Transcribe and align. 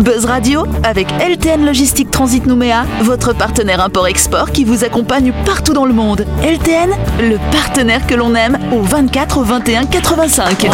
Buzz 0.00 0.24
Radio 0.24 0.64
avec 0.82 1.08
LTN 1.20 1.66
Logistique 1.66 2.10
Transit 2.10 2.46
Nouméa, 2.46 2.84
votre 3.02 3.34
partenaire 3.34 3.80
import-export 3.80 4.50
qui 4.50 4.64
vous 4.64 4.84
accompagne 4.84 5.32
partout 5.44 5.74
dans 5.74 5.84
le 5.84 5.92
monde. 5.92 6.24
LTN, 6.42 6.90
le 7.20 7.36
partenaire 7.52 8.06
que 8.06 8.14
l'on 8.14 8.34
aime 8.34 8.58
au 8.72 8.82
24 8.82 9.42
21 9.42 9.86
85. 9.86 10.70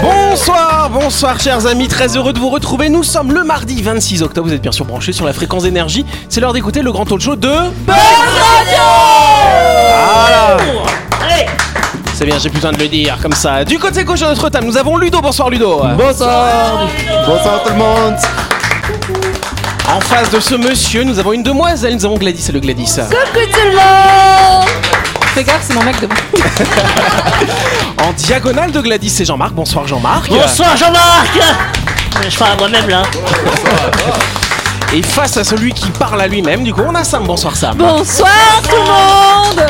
Bonsoir, 0.00 0.90
bonsoir 0.92 1.40
chers 1.40 1.66
amis, 1.66 1.88
très 1.88 2.16
heureux 2.16 2.32
de 2.32 2.38
vous 2.38 2.50
retrouver. 2.50 2.88
Nous 2.88 3.02
sommes 3.02 3.32
le 3.32 3.42
mardi 3.42 3.82
26 3.82 4.22
octobre, 4.22 4.46
vous 4.46 4.54
êtes 4.54 4.62
bien 4.62 4.72
sûr 4.72 4.84
branchés 4.84 5.12
sur 5.12 5.26
la 5.26 5.32
fréquence 5.32 5.64
d'énergie. 5.64 6.06
C'est 6.28 6.40
l'heure 6.40 6.52
d'écouter 6.52 6.82
le 6.82 6.92
grand 6.92 7.04
talk 7.04 7.20
show 7.20 7.34
de... 7.34 7.52
Voilà 7.86 7.98
C'est 12.18 12.24
bien, 12.24 12.36
j'ai 12.36 12.48
plus 12.48 12.56
besoin 12.56 12.72
de 12.72 12.78
le 12.78 12.88
dire 12.88 13.16
comme 13.22 13.32
ça. 13.32 13.64
Du 13.64 13.78
côté 13.78 14.02
gauche 14.02 14.18
de 14.18 14.24
notre 14.24 14.48
table, 14.48 14.66
nous 14.66 14.76
avons 14.76 14.96
Ludo. 14.96 15.20
Bonsoir 15.20 15.50
Ludo. 15.50 15.82
Bonsoir 15.96 16.88
Bonsoir 17.24 17.62
tout 17.62 17.70
le 17.70 17.76
monde 17.76 18.16
En 19.86 20.00
face 20.00 20.28
de 20.28 20.40
ce 20.40 20.56
monsieur, 20.56 21.04
nous 21.04 21.20
avons 21.20 21.32
une 21.32 21.44
demoiselle, 21.44 21.94
nous 21.94 22.04
avons 22.04 22.16
Gladys 22.16 22.44
et 22.48 22.52
le 22.52 22.58
Gladys. 22.58 22.96
Coucou 23.08 23.46
tout 23.52 23.60
le 23.64 23.70
monde 23.70 24.68
Fais 25.32 25.44
gaffe, 25.44 25.62
c'est 25.62 25.74
mon 25.74 25.84
mec 25.84 25.94
devant. 26.00 26.14
En 28.08 28.12
diagonale 28.14 28.72
de 28.72 28.80
Gladys, 28.80 29.10
c'est 29.10 29.24
Jean-Marc. 29.24 29.52
Bonsoir 29.52 29.86
Jean-Marc. 29.86 30.28
Bonsoir 30.28 30.76
Jean-Marc 30.76 31.38
Je 32.28 32.36
parle 32.36 32.50
à 32.50 32.56
moi-même 32.56 32.88
là. 32.88 33.02
Et 34.92 35.02
face 35.02 35.36
à 35.36 35.44
celui 35.44 35.72
qui 35.72 35.90
parle 35.90 36.20
à 36.20 36.26
lui-même, 36.26 36.64
du 36.64 36.74
coup, 36.74 36.82
on 36.84 36.94
a 36.96 37.04
Sam. 37.04 37.22
Bonsoir 37.24 37.54
Sam. 37.54 37.76
Bonsoir 37.76 38.32
tout 38.64 38.74
le 38.74 38.80
monde 38.80 39.68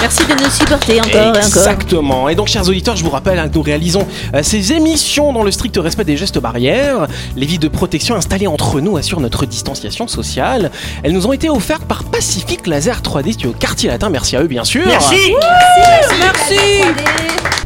Merci 0.00 0.24
de 0.26 0.32
nous 0.32 0.50
supporter 0.50 1.00
encore 1.00 1.10
et 1.10 1.28
encore. 1.28 1.36
Exactement. 1.36 2.28
Et 2.28 2.34
donc, 2.34 2.48
chers 2.48 2.68
auditeurs, 2.68 2.96
je 2.96 3.04
vous 3.04 3.10
rappelle 3.10 3.38
hein, 3.38 3.48
que 3.48 3.54
nous 3.54 3.62
réalisons 3.62 4.06
euh, 4.34 4.42
ces 4.42 4.72
émissions 4.72 5.32
dans 5.32 5.42
le 5.42 5.50
strict 5.50 5.76
respect 5.76 6.04
des 6.04 6.16
gestes 6.16 6.38
barrières. 6.38 7.06
Les 7.36 7.46
vies 7.46 7.58
de 7.58 7.68
protection 7.68 8.14
installées 8.14 8.46
entre 8.46 8.80
nous 8.80 8.96
assurent 8.96 9.20
notre 9.20 9.46
distanciation 9.46 10.08
sociale. 10.08 10.70
Elles 11.02 11.12
nous 11.12 11.26
ont 11.26 11.32
été 11.32 11.50
offertes 11.50 11.84
par 11.84 12.04
Pacific 12.04 12.66
Laser 12.66 13.00
3D 13.02 13.32
Studio 13.32 13.54
Quartier 13.58 13.90
Latin. 13.90 14.08
Merci 14.08 14.36
à 14.36 14.42
eux, 14.42 14.46
bien 14.46 14.64
sûr. 14.64 14.86
Merci 14.86 15.34
Merci 16.20 16.84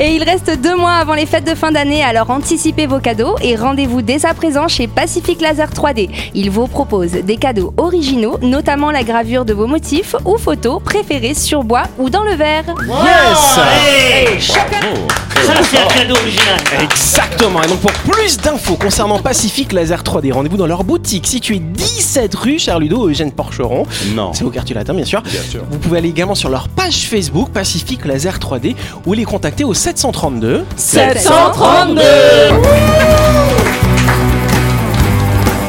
Et 0.01 0.17
il 0.17 0.25
reste 0.25 0.51
deux 0.61 0.77
mois 0.77 0.95
avant 0.95 1.15
les 1.15 1.25
fêtes 1.25 1.47
de 1.49 1.55
fin 1.55 1.71
d'année, 1.71 2.03
alors 2.03 2.29
anticipez 2.31 2.87
vos 2.87 2.99
cadeaux 2.99 3.37
et 3.43 3.55
rendez-vous 3.55 4.03
dès 4.03 4.27
à 4.27 4.35
présent 4.35 4.67
chez 4.67 4.89
Pacific 4.89 5.41
Laser 5.41 5.71
3D. 5.71 6.11
Il 6.35 6.51
vous 6.51 6.67
propose 6.67 7.13
des 7.13 7.37
cadeaux 7.37 7.73
originaux, 7.77 8.39
notamment 8.43 8.91
la 8.91 9.05
gravure 9.05 9.45
de 9.45 9.53
vos 9.53 9.69
motifs 9.69 10.17
ou 10.25 10.37
photos 10.37 10.83
préférés 10.83 11.35
sur 11.35 11.63
bois 11.63 11.85
ou 11.99 12.11
dans 12.11 12.25
le 12.25 12.35
verre. 12.35 12.65
Yes 12.89 13.61
Hey, 13.87 14.41
Ça 14.41 15.53
c'est 15.63 15.79
un 15.79 15.87
cadeau 15.87 16.15
original 16.17 16.59
Exactement. 16.83 17.63
Et 17.63 17.69
donc 17.69 17.79
pour 17.81 17.93
plus 17.93 18.39
d'infos 18.39 18.77
concernant 18.77 19.21
Pacific 19.21 19.73
Laser 19.73 20.03
3D, 20.03 20.33
rendez-vous 20.33 20.57
dans 20.57 20.67
leur 20.67 20.83
boutique 20.83 21.27
située 21.29 21.61
17 21.61 22.35
rue 22.35 22.59
Charludo 22.59 23.09
Eugène 23.09 23.31
Porcheron. 23.31 23.85
Non. 24.15 24.33
C'est 24.33 24.45
au 24.45 24.51
quartier 24.51 24.75
latin 24.75 24.95
bien 24.95 25.05
sûr. 25.05 25.23
Bien 25.23 25.43
sûr. 25.43 25.63
Vous 25.71 25.79
pouvez 25.79 25.99
aller 25.99 26.09
également 26.09 26.35
sur 26.35 26.49
leur 26.49 26.69
page 26.69 27.07
Facebook 27.07 27.51
Pacific 27.51 28.05
Laser 28.05 28.39
3D 28.39 28.75
ou 29.07 29.13
les 29.13 29.25
contacter 29.25 29.63
au 29.65 29.75
732 29.85 30.65
732 30.77 32.01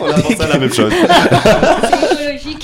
On 0.00 0.06
a 0.08 0.12
pensé 0.20 0.36
à 0.40 0.46
la 0.46 0.58
même 0.58 0.72
chose. 0.72 0.92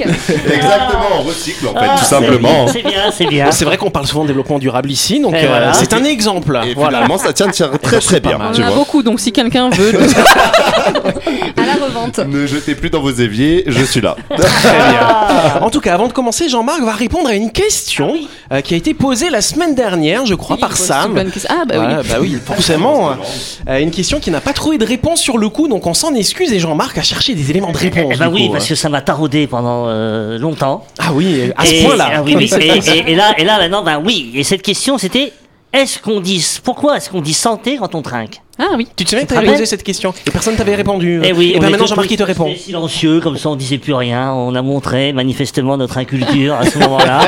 Exactement, 0.53 1.07
on 1.19 1.23
recycle 1.23 1.67
en 1.69 1.73
fait, 1.73 1.79
Ah, 1.91 1.97
tout 1.99 2.05
simplement. 2.05 2.67
C'est 2.69 2.83
bien, 2.83 3.11
c'est 3.13 3.27
bien. 3.27 3.51
C'est 3.51 3.65
vrai 3.65 3.77
qu'on 3.77 3.91
parle 3.91 4.07
souvent 4.07 4.23
de 4.23 4.29
développement 4.29 4.59
durable 4.59 4.91
ici, 4.91 5.21
donc 5.21 5.35
euh, 5.35 5.45
voilà. 5.47 5.73
c'est 5.73 5.93
un 5.93 6.05
exemple. 6.05 6.59
Et 6.67 6.75
voilà. 6.75 6.99
finalement, 6.99 7.19
ça 7.19 7.33
tient, 7.33 7.49
tient 7.49 7.71
très 7.81 8.01
très 8.01 8.21
pas 8.21 8.29
bien. 8.31 8.39
mal. 8.39 8.53
On 8.57 8.63
en 8.63 8.67
a 8.67 8.71
beaucoup, 8.73 9.03
donc 9.03 9.21
si 9.21 9.33
quelqu'un 9.33 9.71
veut. 9.71 9.93
Revente. 11.83 12.19
Ne 12.21 12.47
jetez 12.47 12.75
plus 12.75 12.91
dans 12.91 13.01
vos 13.01 13.11
éviers, 13.11 13.65
je 13.67 13.83
suis 13.85 14.01
là. 14.01 14.17
Très 14.37 14.77
bien. 14.91 15.61
En 15.63 15.71
tout 15.71 15.81
cas, 15.81 15.95
avant 15.95 16.07
de 16.09 16.13
commencer, 16.13 16.49
Jean-Marc 16.49 16.83
va 16.83 16.93
répondre 16.93 17.29
à 17.29 17.35
une 17.35 17.51
question 17.53 18.15
euh, 18.53 18.61
qui 18.61 18.75
a 18.75 18.77
été 18.77 18.95
posée 18.95 19.31
la 19.31 19.41
semaine 19.41 19.75
dernière, 19.75 20.27
je 20.27 20.35
crois, 20.35 20.57
par 20.57 20.77
Sam. 20.77 21.19
Ah 21.49 21.65
bah 21.67 21.75
Voilà, 21.77 22.01
oui. 22.01 22.07
bah 22.09 22.17
oui, 22.21 22.39
forcément. 22.45 23.11
Euh, 23.69 23.79
une 23.79 23.91
question 23.91 24.21
qui 24.21 24.31
n'a 24.31 24.41
pas 24.41 24.53
trouvé 24.53 24.79
de 24.79 24.85
réponse 24.85 25.21
sur 25.21 25.39
le 25.39 25.49
coup, 25.49 25.69
donc 25.69 25.87
on 25.87 25.95
s'en 25.95 26.15
excuse 26.15 26.53
et 26.53 26.59
Jean-Marc 26.61 26.99
a 26.99 27.03
cherché 27.03 27.35
des 27.35 27.51
éléments 27.51 27.73
de 27.73 27.79
réponse. 27.79 28.13
Eh 28.15 28.17
ben 28.19 28.29
du 28.29 28.35
oui, 28.35 28.47
coup. 28.47 28.53
parce 28.53 28.67
que 28.69 28.75
ça 28.75 28.89
m'a 28.89 29.01
taraudé 29.01 29.47
pendant 29.47 29.87
euh, 29.89 30.39
longtemps. 30.39 30.85
Ah 30.99 31.13
oui, 31.13 31.51
à 31.57 31.65
ce 31.67 31.73
Et- 31.75 31.85
point-là. 31.85 32.11
ah 32.17 32.23
oui, 32.23 32.35
oui. 32.37 32.51
Et, 32.61 32.67
et- 32.67 33.13
et 33.13 33.15
là, 33.15 33.33
et 33.39 33.45
là, 33.45 33.59
maintenant, 33.59 33.83
ben 33.83 34.01
oui. 34.05 34.33
Et 34.35 34.45
cette 34.45 34.63
question, 34.63 34.99
c'était 34.99 35.33
est-ce 35.73 35.99
qu'on 35.99 36.21
dit, 36.21 36.47
pourquoi 36.63 36.99
est-ce 36.99 37.09
qu'on 37.09 37.23
dit 37.23 37.33
santé 37.33 37.79
quand 37.79 37.95
on 37.95 38.03
trinque? 38.03 38.42
Ah 38.59 38.73
oui. 38.77 38.87
Tu 38.97 39.05
te 39.05 39.11
souviens 39.11 39.25
que 39.25 39.35
t'avais 39.35 39.47
posé 39.47 39.67
cette 39.67 39.83
question 39.83 40.13
et 40.27 40.31
personne 40.31 40.57
t'avait 40.57 40.75
répondu. 40.75 41.21
Eh 41.25 41.33
oui, 41.33 41.53
et 41.55 41.57
on 41.57 41.61
ben 41.61 41.71
maintenant 41.71 41.87
Jean-Marc 41.87 42.11
il 42.11 42.17
te 42.17 42.23
répond. 42.23 42.55
Silencieux, 42.55 43.21
comme 43.21 43.37
ça 43.39 43.49
on 43.49 43.57
disait 43.57 43.79
plus 43.79 43.95
rien. 43.95 44.33
On 44.33 44.55
a 44.55 44.63
montré 44.63 45.13
manifestement 45.13 45.77
notre 45.77 45.99
inculture 45.99 46.55
à 46.55 46.67
ce 46.67 46.79
moment-là. 46.79 47.21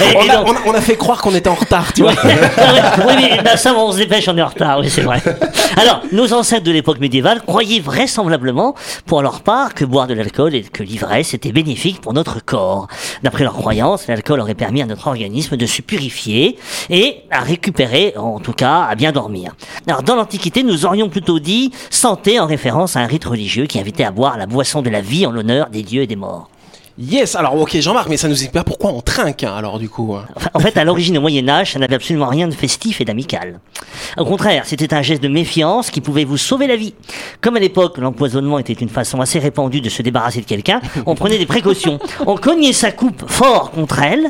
Et- 0.00 0.16
On 0.16 0.22
et 0.22 0.30
a, 0.30 0.36
donc- 0.36 0.48
on 0.48 0.52
a- 0.52 0.60
on 0.66 0.74
a 0.74 0.80
fait 0.80 0.96
croire 0.96 1.20
qu'on 1.22 1.34
était 1.34 1.48
en 1.48 1.54
retard, 1.54 1.92
tu 1.92 2.02
vois. 2.02 2.12
oui, 2.24 3.14
mais 3.16 3.40
bah, 3.42 3.56
ça, 3.56 3.72
on 3.74 3.92
se 3.92 3.98
dépêche, 3.98 4.26
on 4.28 4.36
est 4.36 4.42
en 4.42 4.48
retard, 4.48 4.80
oui, 4.80 4.90
c'est 4.90 5.02
vrai. 5.02 5.22
Alors, 5.76 6.02
nos 6.12 6.32
ancêtres 6.32 6.64
de 6.64 6.72
l'époque 6.72 6.98
médiévale 6.98 7.40
croyaient 7.42 7.80
vraisemblablement, 7.80 8.74
pour 9.06 9.22
leur 9.22 9.40
part, 9.42 9.74
que 9.74 9.84
boire 9.84 10.06
de 10.06 10.14
l'alcool 10.14 10.54
et 10.54 10.62
que 10.62 10.82
l'ivresse 10.82 11.34
était 11.34 11.52
bénéfique 11.52 12.00
pour 12.00 12.12
notre 12.14 12.44
corps. 12.44 12.88
D'après 13.22 13.44
leur 13.44 13.54
croyance, 13.54 14.06
l'alcool 14.08 14.40
aurait 14.40 14.54
permis 14.54 14.82
à 14.82 14.86
notre 14.86 15.06
organisme 15.06 15.56
de 15.56 15.66
se 15.66 15.82
purifier 15.82 16.58
et 16.90 17.18
à 17.30 17.40
récupérer, 17.40 18.14
en 18.16 18.40
tout 18.40 18.52
cas, 18.52 18.86
à 18.90 18.94
bien 18.94 19.12
dormir. 19.12 19.54
Alors, 19.86 20.01
dans 20.04 20.16
l'Antiquité, 20.16 20.62
nous 20.62 20.84
aurions 20.84 21.08
plutôt 21.08 21.38
dit 21.38 21.72
santé 21.90 22.40
en 22.40 22.46
référence 22.46 22.96
à 22.96 23.00
un 23.00 23.06
rite 23.06 23.24
religieux 23.24 23.66
qui 23.66 23.78
invitait 23.78 24.04
à 24.04 24.10
boire 24.10 24.36
la 24.36 24.46
boisson 24.46 24.82
de 24.82 24.90
la 24.90 25.00
vie 25.00 25.26
en 25.26 25.30
l'honneur 25.30 25.70
des 25.70 25.82
dieux 25.82 26.02
et 26.02 26.06
des 26.06 26.16
morts. 26.16 26.48
Yes, 26.98 27.36
alors 27.36 27.58
ok 27.58 27.78
Jean-Marc, 27.80 28.08
mais 28.10 28.18
ça 28.18 28.28
nous 28.28 28.34
explique 28.34 28.52
pas 28.52 28.64
pourquoi 28.64 28.92
on 28.92 29.00
trinque 29.00 29.44
hein, 29.44 29.54
alors 29.56 29.78
du 29.78 29.88
coup. 29.88 30.14
hein. 30.14 30.26
En 30.52 30.60
fait, 30.60 30.76
à 30.76 30.84
l'origine, 30.84 31.16
au 31.16 31.22
Moyen-Âge, 31.22 31.72
ça 31.72 31.78
n'avait 31.78 31.94
absolument 31.94 32.26
rien 32.26 32.48
de 32.48 32.54
festif 32.54 33.00
et 33.00 33.04
d'amical. 33.06 33.60
Au 34.18 34.24
contraire, 34.26 34.64
c'était 34.66 34.92
un 34.92 35.00
geste 35.00 35.22
de 35.22 35.28
méfiance 35.28 35.90
qui 35.90 36.02
pouvait 36.02 36.24
vous 36.24 36.36
sauver 36.36 36.66
la 36.66 36.76
vie. 36.76 36.92
Comme 37.40 37.56
à 37.56 37.60
l'époque, 37.60 37.96
l'empoisonnement 37.96 38.58
était 38.58 38.74
une 38.74 38.90
façon 38.90 39.20
assez 39.22 39.38
répandue 39.38 39.80
de 39.80 39.88
se 39.88 40.02
débarrasser 40.02 40.42
de 40.42 40.46
quelqu'un, 40.46 40.80
on 41.06 41.14
prenait 41.14 41.38
des 41.38 41.46
précautions. 41.46 41.98
On 42.26 42.36
cognait 42.36 42.74
sa 42.74 42.92
coupe 42.92 43.24
fort 43.26 43.70
contre 43.70 44.02
elle, 44.02 44.28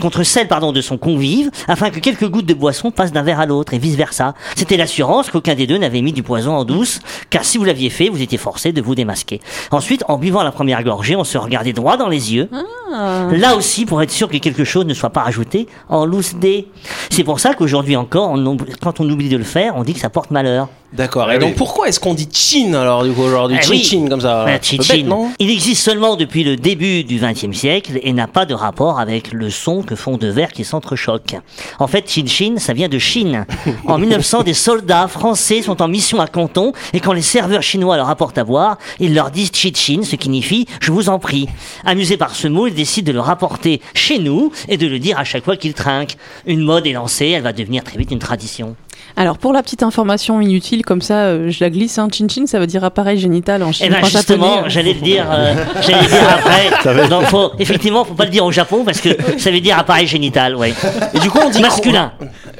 contre 0.00 0.22
celle, 0.22 0.46
pardon, 0.46 0.70
de 0.70 0.80
son 0.80 0.98
convive, 0.98 1.50
afin 1.66 1.90
que 1.90 1.98
quelques 1.98 2.28
gouttes 2.28 2.46
de 2.46 2.54
boisson 2.54 2.92
passent 2.92 3.12
d'un 3.12 3.22
verre 3.22 3.40
à 3.40 3.46
l'autre 3.46 3.74
et 3.74 3.78
vice 3.78 3.96
versa. 3.96 4.34
C'était 4.54 4.76
l'assurance 4.76 5.30
qu'aucun 5.30 5.56
des 5.56 5.66
deux 5.66 5.78
n'avait 5.78 6.00
mis 6.02 6.12
du 6.12 6.22
poison 6.22 6.54
en 6.54 6.64
douce, 6.64 7.00
car 7.30 7.44
si 7.44 7.58
vous 7.58 7.64
l'aviez 7.64 7.90
fait, 7.90 8.08
vous 8.08 8.22
étiez 8.22 8.38
forcé 8.38 8.70
de 8.72 8.80
vous 8.80 8.94
démasquer. 8.94 9.40
Ensuite, 9.72 10.04
en 10.06 10.16
buvant 10.16 10.44
la 10.44 10.52
première 10.52 10.82
gorgée, 10.84 11.16
on 11.16 11.24
se 11.24 11.36
regardait 11.38 11.72
droit 11.72 11.96
dans 11.96 12.03
les 12.08 12.34
yeux, 12.34 12.48
Là 12.90 13.56
aussi, 13.56 13.86
pour 13.86 14.00
être 14.02 14.10
sûr 14.10 14.28
que 14.28 14.36
quelque 14.36 14.64
chose 14.64 14.84
ne 14.86 14.94
soit 14.94 15.10
pas 15.10 15.22
rajouté 15.22 15.66
en 15.88 16.06
loose 16.06 16.34
dé. 16.36 16.68
C'est 17.10 17.24
pour 17.24 17.40
ça 17.40 17.54
qu'aujourd'hui 17.54 17.96
encore, 17.96 18.30
on 18.30 18.56
quand 18.80 19.00
on 19.00 19.10
oublie 19.10 19.28
de 19.28 19.36
le 19.36 19.44
faire, 19.44 19.74
on 19.76 19.82
dit 19.82 19.94
que 19.94 20.00
ça 20.00 20.10
porte 20.10 20.30
malheur. 20.30 20.68
D'accord. 20.94 21.26
Ah 21.28 21.36
et 21.36 21.38
donc 21.38 21.54
pourquoi 21.54 21.88
est-ce 21.88 21.98
qu'on 21.98 22.14
dit 22.14 22.28
chin 22.32 22.72
alors 22.74 23.02
du 23.04 23.12
coup 23.12 23.22
aujourd'hui? 23.22 23.58
Eh 23.60 23.82
Chin 23.82 24.06
comme 24.08 24.20
ça 24.20 24.46
chin 24.62 24.76
bête, 24.78 25.04
non? 25.06 25.30
Il 25.38 25.50
existe 25.50 25.82
seulement 25.82 26.16
depuis 26.16 26.44
le 26.44 26.56
début 26.56 27.02
du 27.02 27.16
XXe 27.18 27.56
siècle 27.56 27.98
et 28.02 28.12
n'a 28.12 28.28
pas 28.28 28.46
de 28.46 28.54
rapport 28.54 29.00
avec 29.00 29.32
le 29.32 29.50
son 29.50 29.82
que 29.82 29.96
font 29.96 30.16
deux 30.16 30.30
verres 30.30 30.52
qui 30.52 30.64
s'entrechoquent. 30.64 31.36
En 31.78 31.86
fait, 31.86 32.08
chin 32.08 32.26
chin, 32.26 32.54
ça 32.58 32.72
vient 32.72 32.88
de 32.88 32.98
Chine. 32.98 33.46
En 33.86 33.98
1900, 33.98 34.44
des 34.44 34.54
soldats 34.54 35.08
français 35.08 35.62
sont 35.62 35.82
en 35.82 35.88
mission 35.88 36.20
à 36.20 36.26
Canton 36.26 36.72
et 36.92 37.00
quand 37.00 37.12
les 37.12 37.22
serveurs 37.22 37.62
chinois 37.62 37.96
leur 37.96 38.08
apportent 38.08 38.38
à 38.38 38.44
boire, 38.44 38.78
ils 39.00 39.14
leur 39.14 39.30
disent 39.30 39.50
chin 39.52 39.72
chin, 39.74 40.00
ce 40.02 40.16
qui 40.16 40.24
signifie 40.24 40.66
je 40.80 40.90
vous 40.92 41.08
en 41.08 41.18
prie. 41.18 41.48
Amusés 41.84 42.16
par 42.16 42.34
ce 42.34 42.48
mot, 42.48 42.66
ils 42.66 42.74
décident 42.74 43.06
de 43.08 43.12
le 43.12 43.20
rapporter 43.20 43.80
chez 43.94 44.18
nous 44.18 44.52
et 44.68 44.76
de 44.76 44.86
le 44.86 44.98
dire 44.98 45.18
à 45.18 45.24
chaque 45.24 45.44
fois 45.44 45.56
qu'ils 45.56 45.74
trinquent. 45.74 46.16
Une 46.46 46.60
mode 46.60 46.86
est 46.86 46.92
lancée, 46.92 47.28
elle 47.28 47.42
va 47.42 47.52
devenir 47.52 47.84
très 47.84 47.98
vite 47.98 48.10
une 48.10 48.18
tradition. 48.18 48.76
Alors 49.16 49.38
pour 49.38 49.52
la 49.52 49.62
petite 49.62 49.84
information 49.84 50.40
inutile, 50.40 50.84
comme 50.84 51.00
ça, 51.00 51.26
euh, 51.26 51.48
je 51.48 51.62
la 51.62 51.70
glisse. 51.70 51.98
Hein, 51.98 52.08
chin 52.12 52.26
chin, 52.28 52.46
ça 52.46 52.58
veut 52.58 52.66
dire 52.66 52.82
appareil 52.82 53.16
génital 53.18 53.62
en 53.62 53.70
Eh 53.70 53.72
chinois. 53.72 53.98
ben 54.00 54.06
justement, 54.08 54.68
j'allais 54.68 54.92
le 54.94 55.00
dire, 55.02 55.26
euh, 55.30 55.54
j'allais 55.82 56.02
le 56.02 56.08
dire 56.08 56.28
après. 56.28 57.08
Donc 57.08 57.22
faut, 57.26 57.52
effectivement, 57.60 58.04
faut 58.04 58.14
pas 58.14 58.24
le 58.24 58.30
dire 58.30 58.44
au 58.44 58.50
Japon 58.50 58.82
parce 58.84 59.00
que 59.00 59.10
ça 59.38 59.52
veut 59.52 59.60
dire 59.60 59.78
appareil 59.78 60.08
génital, 60.08 60.56
ouais. 60.56 60.74
Et 61.14 61.20
du 61.20 61.30
coup 61.30 61.38
on 61.44 61.48
dit 61.50 61.60
Masculin. 61.62 62.10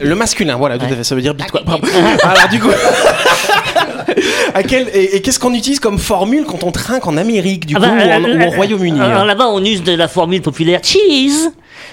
Le 0.01 0.15
masculin, 0.15 0.57
voilà, 0.57 0.79
tout 0.79 0.85
à 0.87 0.89
fait, 0.89 1.05
ça 1.05 1.15
veut 1.17 1.23
dire 1.23 1.35
bite 1.35 1.51
quoi. 1.51 1.63
Pardon. 1.65 1.87
alors 2.23 2.49
du 2.49 2.61
coup 2.61 2.71
À 4.55 4.63
quel- 4.63 4.89
et 4.95 5.17
et 5.17 5.23
qu'est-ce 5.23 5.41
qu'on 5.41 5.55
utilise 5.55 5.81
comme 5.81 5.99
formule 5.99 6.45
quand 6.45 6.63
on 6.63 6.71
trinque 6.71 7.07
en 7.09 7.17
Amérique, 7.17 7.67
du 7.67 7.75
Ah 7.77 7.81
coup, 7.81 7.87
bah, 7.87 7.91
ou, 7.93 8.01
en- 8.01 8.25
euh, 8.29 8.37
ou 8.37 8.41
au 8.41 8.53
euh, 8.53 8.57
Royaume-Uni 8.57 9.01
Alors 9.01 9.23
hein 9.23 9.25
là-bas, 9.25 9.49
on 9.49 9.65
use 9.65 9.83
de 9.83 9.93
la 9.93 10.07
formule 10.07 10.41
populaire 10.43 10.81
cheese, 10.85 11.51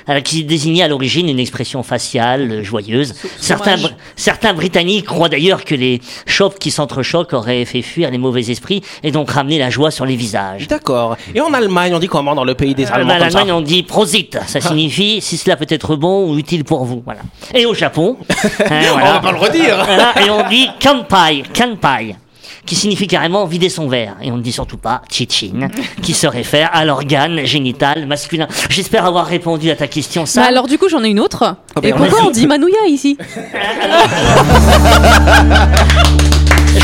euh, 0.10 0.20
qui 0.22 0.44
désignait 0.44 0.84
à 0.84 0.88
l'origine 0.88 1.28
une 1.30 1.40
expression 1.40 1.82
faciale 1.84 2.52
euh, 2.52 2.64
joyeuse. 2.64 3.16
Certains, 3.40 3.76
Br- 3.78 3.92
certains 4.16 4.54
Britanniques 4.54 5.06
croient 5.06 5.30
d'ailleurs 5.30 5.64
que 5.66 5.76
les 5.76 6.02
chopes 6.26 6.60
qui 6.60 6.72
s'entrechoquent 6.72 7.34
auraient 7.34 7.66
fait 7.66 7.82
fuir 7.82 8.12
les 8.12 8.18
mauvais 8.18 8.50
esprits 8.50 8.82
et 9.04 9.12
donc 9.12 9.30
ramené 9.32 9.58
la 9.60 9.70
joie 9.70 9.92
sur 9.92 10.06
les 10.06 10.16
visages. 10.16 10.68
D'accord. 10.68 11.18
Et 11.34 11.42
en 11.42 11.54
Allemagne, 11.54 11.94
on 11.96 12.00
dit 12.00 12.08
comment 12.08 12.36
dans 12.36 12.44
le 12.44 12.56
pays 12.56 12.76
des 12.76 12.86
Euh, 12.86 12.94
Allemands 12.94 13.14
comme 13.18 13.30
ça 13.30 13.38
L'Allemagne, 13.40 13.52
on 13.54 13.62
dit 13.62 13.84
prosit. 13.84 14.38
Ça 14.48 14.62
signifie 14.62 15.22
si 15.22 15.38
cela 15.38 15.56
peut 15.56 15.66
être 15.70 15.96
bon 15.96 16.30
ou 16.32 16.38
utile 16.38 16.64
pour 16.64 16.86
vous. 16.86 17.02
Voilà. 17.06 17.22
Et 17.54 17.66
au 17.66 17.74
Japon, 17.74 18.18
hein, 18.70 18.82
On 18.94 18.98
va 19.00 19.20
pas 19.20 19.32
le 19.32 19.38
redire. 19.38 19.86
Et 20.26 20.30
on 20.30 20.48
dit 20.50 20.68
kanpai, 20.80 21.44
kanpai, 21.54 22.16
qui 22.66 22.76
signifie 22.76 23.08
carrément 23.08 23.46
vider 23.46 23.70
son 23.70 23.88
verre. 23.88 24.16
Et 24.22 24.32
on 24.32 24.38
ne 24.38 24.42
dit 24.42 24.52
surtout 24.52 24.78
pas 24.78 25.02
chichin, 25.10 25.68
qui 26.02 26.14
se 26.14 26.28
réfère 26.28 26.70
à 26.74 26.86
l'organe 26.86 27.46
génital 27.46 28.06
masculin. 28.08 28.48
J'espère 28.70 29.06
avoir 29.06 29.26
répondu 29.26 29.70
à 29.72 29.76
ta 29.76 29.88
question, 29.88 30.22
Bah 30.24 30.28
ça. 30.28 30.44
alors 30.46 30.68
du 30.68 30.78
coup 30.78 30.88
j'en 30.90 31.04
ai 31.04 31.10
une 31.10 31.20
autre. 31.20 31.56
ben, 31.76 31.84
Et 31.90 31.94
pourquoi 31.94 32.26
on 32.26 32.32
dit 32.32 32.48
Manouya 32.48 32.86
ici 32.88 33.18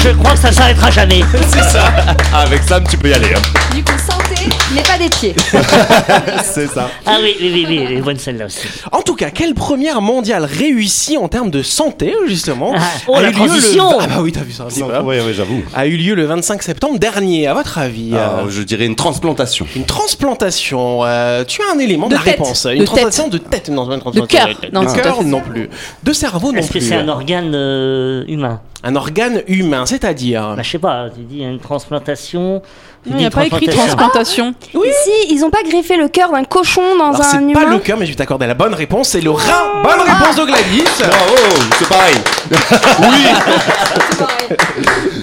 Je 0.04 0.10
crois 0.10 0.32
que 0.34 0.40
ça 0.40 0.52
s'arrêtera 0.52 0.92
jamais. 0.92 1.22
C'est 1.50 1.64
ça. 1.64 1.86
Avec 2.34 2.62
Sam, 2.64 2.84
tu 2.90 2.98
peux 2.98 3.10
y 3.10 3.14
aller. 3.14 3.34
hein. 3.36 3.42
Du 3.74 3.84
coup, 3.84 3.92
santé, 4.00 4.50
mais 4.74 4.81
pas 4.81 4.98
des 4.98 5.10
pieds. 5.10 5.36
C'est 6.44 6.68
ça. 6.68 6.90
Ah 7.06 7.18
oui, 7.22 7.36
oui, 7.40 7.66
oui, 7.68 7.86
oui, 7.90 8.02
bonne 8.02 8.18
celle-là 8.18 8.46
aussi. 8.48 8.68
En 8.92 9.02
tout 9.02 9.16
cas, 9.16 9.30
quelle 9.30 9.54
première 9.54 10.02
mondiale 10.02 10.46
réussie 10.46 11.16
en 11.18 11.28
termes 11.28 11.52
de 11.52 11.62
santé, 11.62 12.14
justement 12.28 12.74
Ah, 12.75 12.81
oh, 13.08 13.16
a 13.16 13.22
la 13.22 13.30
eu 13.30 13.34
lieu 13.34 13.40
le- 13.42 13.48
transition 13.48 13.90
Ah 14.00 14.08
bah 14.08 14.16
oui, 14.22 14.31
t'as 14.31 14.42
vu 14.42 14.52
ça 14.52 14.64
un 14.64 14.68
petit 14.68 14.81
peu, 14.81 14.98
Oui, 15.04 15.18
oui, 15.25 15.34
j'avoue. 15.34 15.62
A 15.75 15.86
eu 15.86 15.96
lieu 15.98 16.16
le 16.16 16.25
25 16.25 16.64
septembre 16.64 16.98
dernier, 16.98 17.46
à 17.48 17.54
votre 17.54 17.78
avis 17.78 18.12
Ah, 18.16 18.40
euh, 18.46 18.50
je 18.50 18.64
dirais 18.64 18.86
une 18.86 18.96
transplantation. 18.96 19.68
Une 19.75 19.86
transplantation, 19.86 21.02
euh, 21.04 21.44
tu 21.44 21.62
as 21.62 21.75
un 21.75 21.80
élément 21.80 22.08
de, 22.08 22.14
De 22.14 22.18
la 22.18 22.24
tête. 22.24 22.40
réponse. 22.40 22.66
Une 22.72 22.80
De 22.80 22.86
transplantation 22.86 23.28
de 23.28 23.38
tête, 23.38 23.69
non, 23.69 23.92
une 23.92 24.00
transplantation 24.00 24.46
cœur. 24.48 24.60
tête. 24.60 24.74
Non, 24.74 24.84
de 24.84 24.92
cœur 25.02 25.24
non 25.24 25.42
plus. 25.42 25.69
De 26.04 26.14
cerveau 26.14 26.52
non 26.52 26.58
Est-ce 26.60 26.68
que 26.72 26.80
plus. 26.80 26.88
c'est 26.88 26.96
un 26.96 27.08
organe 27.10 27.52
euh, 27.54 28.24
humain? 28.28 28.60
Un 28.84 28.96
organe 28.96 29.42
humain, 29.48 29.86
c'est-à-dire 29.86 30.54
bah, 30.56 30.64
Je 30.64 30.69
sais 30.72 30.80
pas, 30.80 31.08
tu 31.14 31.22
dis 31.22 31.44
une 31.44 31.60
transplantation. 31.60 32.62
Il 33.09 33.15
n'y 33.15 33.25
a 33.25 33.30
pas 33.30 33.45
écrit 33.45 33.68
transplantation. 33.68 34.54
Si, 34.71 35.33
ils 35.33 35.44
ont 35.44 35.50
pas 35.50 35.63
greffé 35.63 35.98
le 35.98 36.07
cœur 36.07 36.31
d'un 36.31 36.44
cochon 36.44 36.98
dans 36.98 37.09
Alors 37.09 37.21
un 37.21 37.24
c'est 37.24 37.38
humain. 37.38 37.54
pas 37.54 37.65
le 37.65 37.80
cœur, 37.80 37.98
mais 37.98 38.06
je 38.06 38.12
vais 38.12 38.15
t'accorder 38.15 38.48
la 38.48 38.54
bonne 38.54 38.74
réponse, 38.74 39.09
c'est 39.09 39.21
le 39.21 39.31
rein. 39.31 39.81
Bonne 39.83 40.01
réponse 40.01 40.36
de 40.36 40.45
Gladys. 40.45 40.83
Bravo, 41.00 41.36
c'est 41.77 41.89
pareil. 41.89 42.15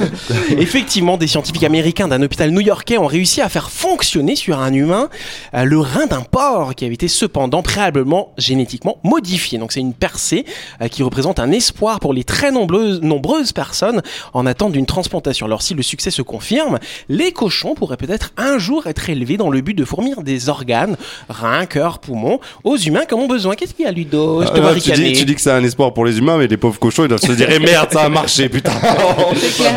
Effectivement, 0.59 1.17
des 1.17 1.27
scientifiques 1.27 1.65
américains 1.65 2.09
d'un 2.09 2.23
hôpital 2.23 2.51
new-yorkais 2.51 2.99
ont 2.99 3.07
réussi 3.07 3.41
à 3.41 3.49
faire 3.49 3.71
fonctionner 3.71 4.37
sur 4.37 4.61
un 4.61 4.73
humain 4.73 5.09
euh, 5.55 5.65
le 5.65 5.79
rein 5.79 6.07
d'un 6.07 6.23
porc 6.23 6.75
qui 6.75 6.85
avait 6.85 6.95
été 6.95 7.09
cependant 7.09 7.63
préalablement 7.63 8.33
génétiquement 8.39 8.99
modifié. 9.03 9.59
Donc 9.59 9.73
c'est 9.73 9.81
une 9.81 9.95
percée 9.95 10.45
euh, 10.81 10.89
qui 10.89 11.03
représente 11.03 11.39
un 11.39 11.51
espoir 11.51 12.01
pour 12.01 12.13
les 12.13 12.25
très 12.25 12.51
nombreuses, 12.51 13.01
nombreuses 13.03 13.53
personnes 13.53 14.03
en 14.33 14.47
attente 14.47 14.73
d'une 14.73 14.87
transplantation. 14.87 15.47
Alors 15.47 15.63
si 15.63 15.75
le 15.75 15.83
succès 15.83 16.11
se 16.11 16.23
confirme, 16.23 16.79
les 17.09 17.33
cochons 17.33 17.74
pourraient 17.75 17.97
peut-être 17.97 18.31
un 18.37 18.59
jour 18.59 18.87
être 18.87 19.09
élevés 19.11 19.37
dans 19.37 19.51
le 19.51 19.61
but 19.61 19.75
de 19.75 19.85
fournir 19.85 20.23
des 20.23 20.49
organes, 20.49 20.97
reins, 21.29 21.67
cœur, 21.67 21.99
poumons, 21.99 22.41
aux 22.65 22.77
humains 22.77 23.05
qui 23.07 23.15
en 23.15 23.19
ont 23.19 23.27
besoin. 23.29 23.55
Qu'est-ce 23.55 23.75
qu'il 23.75 23.85
y 23.85 23.89
a 23.89 23.93
Ludo 23.93 24.43
Je 24.43 24.49
te 24.49 24.61
vois 24.61 24.71
Euh, 24.71 24.81
tu, 24.81 24.93
dis, 24.93 25.13
tu 25.13 25.25
dis 25.25 25.35
que 25.35 25.41
c'est 25.41 25.51
un 25.53 25.63
espoir 25.65 25.93
pour 25.93 26.05
les 26.05 26.19
humains, 26.19 26.37
mais 26.39 26.47
les 26.47 26.57
pauvres 26.57 26.79
cochons, 26.79 27.05
ils 27.05 27.09
doivent 27.09 27.21
se 27.21 27.33
dire 27.33 27.49
eh 27.51 27.59
merde, 27.59 27.89
ça 27.93 28.03
a 28.03 28.09
marché, 28.09 28.49
putain. 28.51 28.73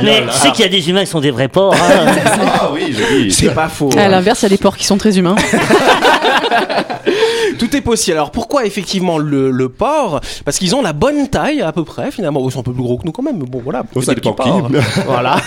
Mais 0.03 0.23
tu 0.25 0.37
sais 0.37 0.51
qu'il 0.51 0.61
y 0.65 0.67
a 0.67 0.71
des 0.71 0.89
humains 0.89 1.01
qui 1.01 1.07
sont 1.11 1.19
des 1.21 1.31
vrais 1.31 1.47
porcs. 1.47 1.75
hein. 1.75 2.05
ah 2.59 2.71
oui. 2.73 3.31
C'est 3.31 3.53
pas 3.53 3.67
faux. 3.69 3.89
À 3.97 4.07
l'inverse, 4.07 4.41
il 4.41 4.43
y 4.43 4.47
a 4.47 4.49
des 4.49 4.57
porcs 4.57 4.77
qui 4.77 4.85
sont 4.85 4.97
très 4.97 5.17
humains. 5.17 5.35
Tout 7.57 7.75
est 7.75 7.81
possible. 7.81 8.17
Alors 8.17 8.31
pourquoi 8.31 8.65
effectivement 8.65 9.17
le, 9.17 9.51
le 9.51 9.69
porc 9.69 10.21
Parce 10.45 10.57
qu'ils 10.59 10.75
ont 10.75 10.81
la 10.81 10.93
bonne 10.93 11.27
taille 11.29 11.61
à 11.61 11.71
peu 11.71 11.83
près 11.83 12.11
finalement. 12.11 12.41
Ils 12.45 12.51
sont 12.51 12.59
un 12.59 12.63
peu 12.63 12.73
plus 12.73 12.83
gros 12.83 12.97
que 12.97 13.05
nous 13.05 13.11
quand 13.11 13.23
même. 13.23 13.37
Mais 13.37 13.45
bon 13.45 13.61
voilà. 13.63 13.83
Oh, 13.95 14.01
ça 14.01 14.13
dépend 14.13 14.33
qui. 14.33 14.49
porcs. 14.49 14.69
voilà. 15.05 15.37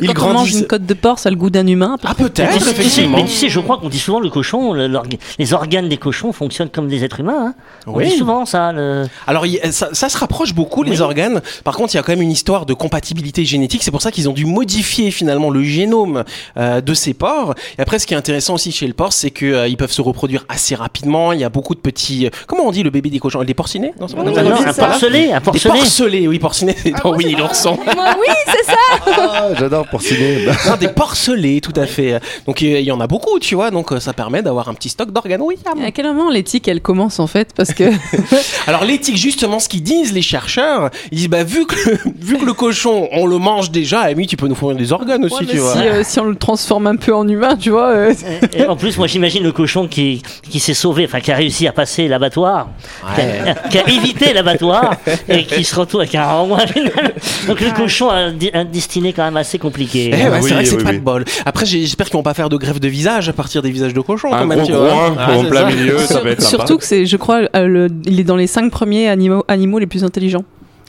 Ils 0.00 0.12
Quand 0.14 0.22
on 0.24 0.26
mange 0.28 0.34
grandissent. 0.36 0.60
une 0.60 0.66
côte 0.66 0.86
de 0.86 0.94
porc, 0.94 1.18
ça 1.18 1.28
a 1.28 1.30
le 1.30 1.36
goût 1.36 1.50
d'un 1.50 1.66
humain. 1.66 1.96
Ah 2.04 2.14
peut-être 2.14 2.56
effectivement. 2.56 3.18
mais 3.18 3.24
tu 3.24 3.30
sais, 3.32 3.48
je 3.48 3.60
crois 3.60 3.78
qu'on 3.78 3.88
dit 3.88 3.98
souvent 3.98 4.20
le 4.20 4.30
cochon, 4.30 4.72
le- 4.72 4.90
les 5.38 5.52
organes 5.52 5.88
des 5.88 5.96
cochons 5.98 6.32
fonctionnent 6.32 6.70
comme 6.70 6.88
des 6.88 7.04
êtres 7.04 7.20
humains. 7.20 7.48
hein. 7.48 7.54
On 7.86 7.94
Oui. 7.96 8.08
dit 8.08 8.16
souvent 8.16 8.46
ça. 8.46 8.72
le- 8.72 9.06
Alors 9.26 9.44
ça, 9.70 9.90
ça 9.92 10.08
se 10.08 10.16
rapproche 10.18 10.54
beaucoup 10.54 10.82
les 10.82 11.00
organes. 11.00 11.40
Par 11.64 11.76
contre, 11.76 11.94
il 11.94 11.96
y 11.96 12.00
a 12.00 12.02
quand 12.02 12.12
même 12.12 12.22
une 12.22 12.30
histoire 12.30 12.66
de 12.66 12.74
compatibilité 12.74 13.44
génétique. 13.44 13.82
C'est 13.82 13.90
pour 13.90 14.02
ça 14.02 14.10
qu'ils 14.10 14.28
ont 14.28 14.32
dû 14.32 14.46
modifier 14.46 15.10
finalement 15.10 15.50
le 15.50 15.62
génome 15.62 16.24
euh, 16.56 16.80
de 16.80 16.94
ces 16.94 17.14
porcs. 17.14 17.54
Et 17.78 17.82
après, 17.82 17.98
ce 17.98 18.06
qui 18.06 18.14
est 18.14 18.16
intéressant 18.16 18.54
aussi 18.54 18.72
chez 18.72 18.86
le 18.86 18.94
porc, 18.94 19.12
c'est 19.12 19.30
que 19.30 19.46
euh, 19.46 19.68
peuvent 19.82 19.90
se 19.90 20.02
reproduire 20.02 20.44
assez 20.48 20.74
rapidement. 20.76 21.32
Il 21.32 21.40
y 21.40 21.44
a 21.44 21.50
beaucoup 21.52 21.74
de 21.74 21.80
petits. 21.80 22.26
euh, 22.26 22.30
comment 22.46 22.64
on 22.66 22.70
dit 22.72 22.82
le 22.82 22.90
bébé 22.90 23.10
des 23.10 23.18
cochons? 23.18 23.42
Des 23.44 23.54
porcinés 23.54 23.92
Non, 24.00 24.08
c'est 24.08 24.16
pas 24.16 24.24
comme 24.24 24.34
ça 24.34 24.40
un 24.40 24.72
porcelet, 24.88 25.32
un 25.32 25.38
Des 25.38 25.44
porcelet. 25.44 25.72
porcelets, 25.72 26.26
oui, 26.28 26.38
porcinés, 26.38 26.74
c'est 26.82 26.90
dans 27.02 27.14
Winnie 27.14 27.34
l'ourson. 27.34 27.78
Moi, 27.84 28.14
oui, 28.20 28.34
c'est 28.46 28.64
ça. 28.64 28.72
Ah, 29.34 29.48
J'adore 29.58 29.86
porciner. 29.88 30.46
Non, 30.66 30.76
des 30.78 30.88
porcelets, 30.88 31.60
tout 31.60 31.72
à 31.76 31.86
fait. 31.86 32.20
Donc 32.46 32.60
il 32.60 32.80
y 32.80 32.92
en 32.92 33.00
a 33.00 33.06
beaucoup, 33.06 33.38
tu 33.38 33.54
vois. 33.54 33.70
Donc 33.70 33.92
euh, 33.92 34.00
ça 34.00 34.12
permet 34.12 34.42
d'avoir 34.42 34.68
un 34.68 34.74
petit 34.74 34.88
stock 34.88 35.10
d'organes. 35.12 35.42
Oui. 35.42 35.56
À 35.84 35.90
quel 35.90 36.06
moment 36.06 36.30
l'éthique 36.30 36.68
elle 36.68 36.80
commence 36.80 37.18
en 37.20 37.26
fait? 37.26 37.50
Parce 37.56 37.72
que 37.72 37.84
Alors 38.66 38.84
l'éthique, 38.84 39.16
justement, 39.16 39.58
ce 39.58 39.68
qu'ils 39.68 39.82
disent 39.82 40.12
les 40.12 40.22
chercheurs, 40.22 40.90
ils 41.10 41.18
disent 41.18 41.28
bah 41.28 41.44
vu 41.44 41.66
que 41.66 41.74
vu 42.18 42.38
que 42.38 42.44
le 42.44 42.52
cochon, 42.52 43.08
on 43.12 43.26
le 43.26 43.38
mange 43.38 43.70
déjà, 43.70 44.02
la 44.02 44.10
limite, 44.10 44.30
tu 44.30 44.36
peux 44.36 44.46
nous 44.48 44.54
fournir 44.54 44.78
des 44.78 44.92
organes 44.92 45.24
aussi, 45.24 45.34
Ouais, 45.34 45.40
mais 45.46 45.52
tu 45.52 45.58
vois. 45.58 45.72
si, 45.72 45.78
euh, 45.80 46.02
si 46.04 46.20
on 46.20 46.24
le 46.24 46.36
transforme 46.36 46.86
un 46.86 46.96
peu 46.96 47.14
en 47.14 47.26
humain, 47.26 47.56
tu 47.56 47.70
vois. 47.70 47.88
euh, 47.88 48.14
Et 48.54 48.66
en 48.66 48.76
plus, 48.76 48.96
moi 48.98 49.06
j'imagine 49.06 49.42
le 49.42 49.52
cochon 49.52 49.88
qui, 49.88 50.22
qui 50.48 50.60
s'est 50.60 50.74
sauvé, 50.74 51.04
enfin 51.04 51.20
qui 51.20 51.31
a 51.32 51.36
réussi 51.36 51.66
à 51.66 51.72
passer 51.72 52.06
l'abattoir, 52.08 52.68
qui, 53.14 53.20
a, 53.20 53.54
qui 53.68 53.78
a 53.78 53.88
évité 53.88 54.32
l'abattoir 54.32 54.94
et 55.28 55.44
qui 55.44 55.64
se 55.64 55.74
retrouve 55.74 56.00
avec 56.02 56.14
un 56.14 56.24
renvoi 56.24 56.66
final. 56.66 57.14
Donc 57.46 57.60
le 57.60 57.70
cochon 57.70 58.10
a 58.10 58.16
un, 58.54 58.64
destiné 58.64 59.12
quand 59.12 59.24
même 59.24 59.36
assez 59.36 59.58
compliqué. 59.58 60.10
Eh 60.12 60.16
ouais, 60.28 60.38
Oui, 60.40 60.48
c'est 60.48 60.54
vrai 60.54 60.62
que 60.64 60.68
c'est 60.68 60.76
oui, 60.76 60.84
pas 60.84 60.90
oui. 60.90 60.98
de 60.98 61.02
bol. 61.02 61.24
Après, 61.44 61.66
j'espère 61.66 62.06
qu'ils 62.06 62.16
vont 62.16 62.22
pas 62.22 62.34
faire 62.34 62.48
de 62.48 62.56
greffe 62.56 62.80
de 62.80 62.88
visage 62.88 63.28
à 63.28 63.32
partir 63.32 63.62
des 63.62 63.70
visages 63.70 63.94
de 63.94 64.00
cochons, 64.00 64.32
Un 64.32 64.46
gros 64.46 64.66
groin 64.66 65.14
Ah, 65.18 65.32
en 65.36 65.42
c'est 65.42 65.48
plein 65.48 65.60
ça. 65.70 65.74
milieu, 65.76 65.98
ça 65.98 66.20
va 66.20 66.30
être 66.30 66.42
sympa. 66.42 66.48
Surtout 66.66 66.78
que 66.78 66.84
c'est, 66.84 67.06
je 67.06 67.16
crois, 67.16 67.42
euh, 67.56 67.66
le- 67.66 67.88
il 68.04 68.20
est 68.20 68.24
dans 68.24 68.36
les 68.36 68.46
cinq 68.46 68.70
premiers 68.70 69.08
animaux, 69.08 69.44
animaux 69.48 69.78
les 69.78 69.86
plus 69.86 70.04
intelligents. 70.04 70.44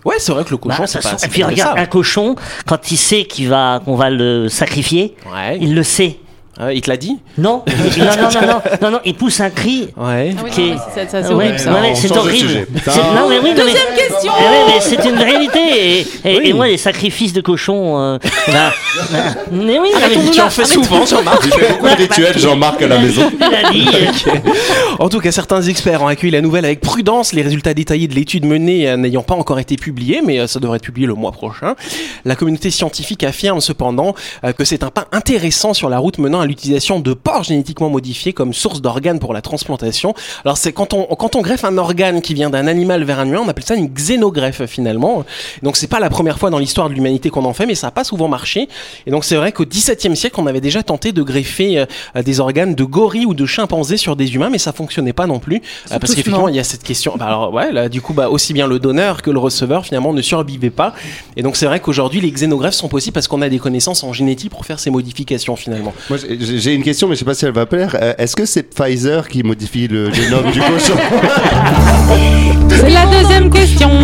Ouais, 0.05 0.15
c'est 0.19 0.33
vrai 0.33 0.43
que 0.43 0.49
le 0.49 0.57
Bah, 0.57 0.63
cochon, 0.75 0.83
de 0.83 0.87
c'est 0.89 1.01
pas. 1.01 1.15
et 1.23 1.27
puis 1.29 1.43
regarde, 1.43 1.77
ça. 1.77 1.81
un 1.81 1.85
cochon, 1.85 2.35
quand 2.65 2.91
il 2.91 2.97
sait 2.97 3.23
qu'il 3.23 3.47
va, 3.47 3.81
qu'on 3.85 3.95
va 3.95 4.09
le 4.09 4.49
sacrifier, 4.49 5.15
Ouais. 5.33 5.57
il 5.61 5.73
le 5.75 5.83
sait. 5.83 6.17
Ah, 6.59 6.71
il 6.71 6.81
te 6.81 6.89
l'a 6.89 6.97
dit 6.97 7.17
Non, 7.39 7.63
non, 7.97 8.05
non, 8.05 8.29
non, 8.31 8.47
non, 8.47 8.61
non, 8.81 8.91
non, 8.91 8.99
il 9.05 9.15
pousse 9.15 9.39
un 9.39 9.49
cri. 9.49 9.89
Ouais. 9.97 10.35
c'est, 10.51 11.15
horrible 11.31 11.35
ouais, 11.53 11.57
ça. 11.57 11.71
ouais, 11.73 11.79
on 11.91 11.95
c'est 11.95 12.15
horrible. 12.15 12.37
sujet. 12.47 12.67
C'est- 12.85 12.97
Non, 12.97 13.27
mais 13.27 13.39
oui, 13.43 13.53
non, 13.57 13.63
mais- 13.65 13.73
question 13.73 14.31
Eh 14.77 14.79
c'est 14.81 15.03
une 15.09 15.17
réalité. 15.17 16.05
Et, 16.25 16.53
moi, 16.53 16.67
les 16.67 16.77
sacrifices 16.77 17.33
de 17.33 17.41
cochons. 17.41 17.99
euh, 17.99 18.17
bah, 18.47 18.71
mais 19.51 19.79
oui, 19.79 19.89
Tu 20.31 20.41
en 20.41 20.49
fais 20.51 20.65
souvent, 20.65 21.03
Jean-Marc. 21.05 21.41
Il 21.45 21.51
fait 21.53 21.71
beaucoup 21.73 21.87
de 21.87 21.95
rituels, 21.95 22.37
Jean-Marc, 22.37 22.81
à 22.83 22.87
la 22.87 22.99
maison. 22.99 23.31
En 24.99 25.09
tout 25.09 25.19
cas, 25.19 25.31
certains 25.31 25.61
experts 25.63 26.03
ont 26.03 26.07
accueilli 26.07 26.31
la 26.31 26.41
nouvelle 26.41 26.65
avec 26.65 26.81
prudence. 26.81 27.33
Les 27.33 27.41
résultats 27.41 27.73
détaillés 27.73 28.07
de 28.07 28.13
l'étude 28.13 28.45
menée 28.45 28.87
euh, 28.89 28.95
n'ayant 28.97 29.23
pas 29.23 29.33
encore 29.35 29.59
été 29.59 29.75
publiés, 29.75 30.21
mais 30.23 30.39
euh, 30.39 30.47
ça 30.47 30.59
devrait 30.59 30.77
être 30.77 30.83
publié 30.83 31.07
le 31.07 31.15
mois 31.15 31.31
prochain. 31.31 31.75
La 32.25 32.35
communauté 32.35 32.69
scientifique 32.69 33.23
affirme 33.23 33.59
cependant 33.59 34.13
que 34.57 34.63
c'est 34.65 34.83
un 34.83 34.89
pas 34.89 35.05
intéressant 35.11 35.73
sur 35.73 35.89
la 35.89 35.97
route 35.97 36.17
menant 36.19 36.42
à 36.43 36.45
l'utilisation 36.45 36.99
de 36.99 37.13
porcs 37.13 37.45
génétiquement 37.45 37.89
modifiés 37.89 38.33
comme 38.33 38.53
source 38.53 38.81
d'organes 38.81 39.19
pour 39.19 39.33
la 39.33 39.41
transplantation. 39.41 40.13
Alors 40.45 40.57
c'est 40.57 40.71
quand 40.71 40.93
on 40.93 41.03
quand 41.05 41.35
on 41.35 41.41
greffe 41.41 41.65
un 41.65 41.77
organe 41.77 42.21
qui 42.21 42.33
vient 42.33 42.49
d'un 42.49 42.67
animal 42.67 43.03
vers 43.03 43.19
un 43.19 43.27
humain, 43.27 43.41
on 43.43 43.47
appelle 43.47 43.63
ça 43.63 43.75
une 43.75 43.87
xénogreffe 43.87 44.65
finalement. 44.65 45.25
Donc 45.63 45.77
c'est 45.77 45.87
pas 45.87 45.99
la 45.99 46.09
première 46.09 46.37
fois 46.37 46.49
dans 46.49 46.59
l'histoire 46.59 46.89
de 46.89 46.93
l'humanité 46.93 47.29
qu'on 47.29 47.45
en 47.45 47.53
fait, 47.53 47.65
mais 47.65 47.75
ça 47.75 47.87
a 47.87 47.91
pas 47.91 48.03
souvent 48.03 48.27
marché. 48.27 48.67
Et 49.07 49.11
donc 49.11 49.25
c'est 49.25 49.35
vrai 49.35 49.51
qu'au 49.51 49.65
XVIIe 49.65 50.15
siècle, 50.15 50.39
on 50.39 50.47
avait 50.47 50.61
déjà 50.61 50.83
tenté 50.83 51.11
de 51.11 51.23
greffer 51.23 51.79
euh, 51.79 52.23
des 52.23 52.39
organes 52.39 52.75
de 52.75 52.83
gorilles 52.83 53.25
ou 53.25 53.33
de 53.33 53.45
chimpanzés 53.45 53.97
sur 53.97 54.15
des 54.15 54.35
humains, 54.35 54.49
mais 54.49 54.57
ça 54.57 54.71
fonctionnait 54.73 55.13
pas 55.13 55.27
non 55.27 55.39
plus 55.39 55.57
euh, 55.91 55.99
parce 55.99 56.13
qu'effectivement 56.13 56.47
il 56.47 56.55
y 56.55 56.59
a 56.59 56.63
cette 56.63 56.83
question. 56.83 57.15
Bah 57.17 57.25
alors 57.25 57.53
ouais, 57.53 57.71
là 57.71 57.89
du 57.89 58.01
coup 58.01 58.13
bah 58.13 58.29
aussi 58.29 58.53
bien 58.53 58.67
le 58.67 58.79
donneur 58.79 59.21
que 59.21 59.31
le 59.31 59.39
receveur 59.39 59.85
finalement 59.85 60.13
ne 60.13 60.21
survivaient 60.21 60.69
pas. 60.69 60.93
Et 61.35 61.41
donc 61.41 61.55
c'est 61.55 61.65
vrai 61.65 61.79
qu'aujourd'hui 61.79 62.21
les 62.21 62.31
xénogreffes 62.31 62.73
sont 62.73 62.89
possibles 62.89 63.13
parce 63.13 63.27
qu'on 63.27 63.41
a 63.41 63.49
des 63.49 63.59
connaissances 63.59 64.03
en 64.03 64.13
génétique 64.13 64.51
pour 64.51 64.65
faire 64.65 64.79
ces 64.79 64.89
modifications 64.89 65.55
finalement. 65.55 65.93
Moi, 66.09 66.19
j'ai 66.39 66.73
une 66.73 66.83
question, 66.83 67.07
mais 67.07 67.15
je 67.15 67.19
sais 67.19 67.25
pas 67.25 67.33
si 67.33 67.45
elle 67.45 67.51
va 67.53 67.65
plaire. 67.65 67.95
Euh, 68.01 68.13
Est-ce 68.17 68.35
que 68.35 68.45
c'est 68.45 68.63
Pfizer 68.63 69.27
qui 69.27 69.43
modifie 69.43 69.87
le 69.87 70.11
génome 70.13 70.51
du 70.51 70.59
cochon 70.59 70.95
C'est 72.69 72.89
la 72.89 73.05
deuxième 73.07 73.49
question. 73.49 73.89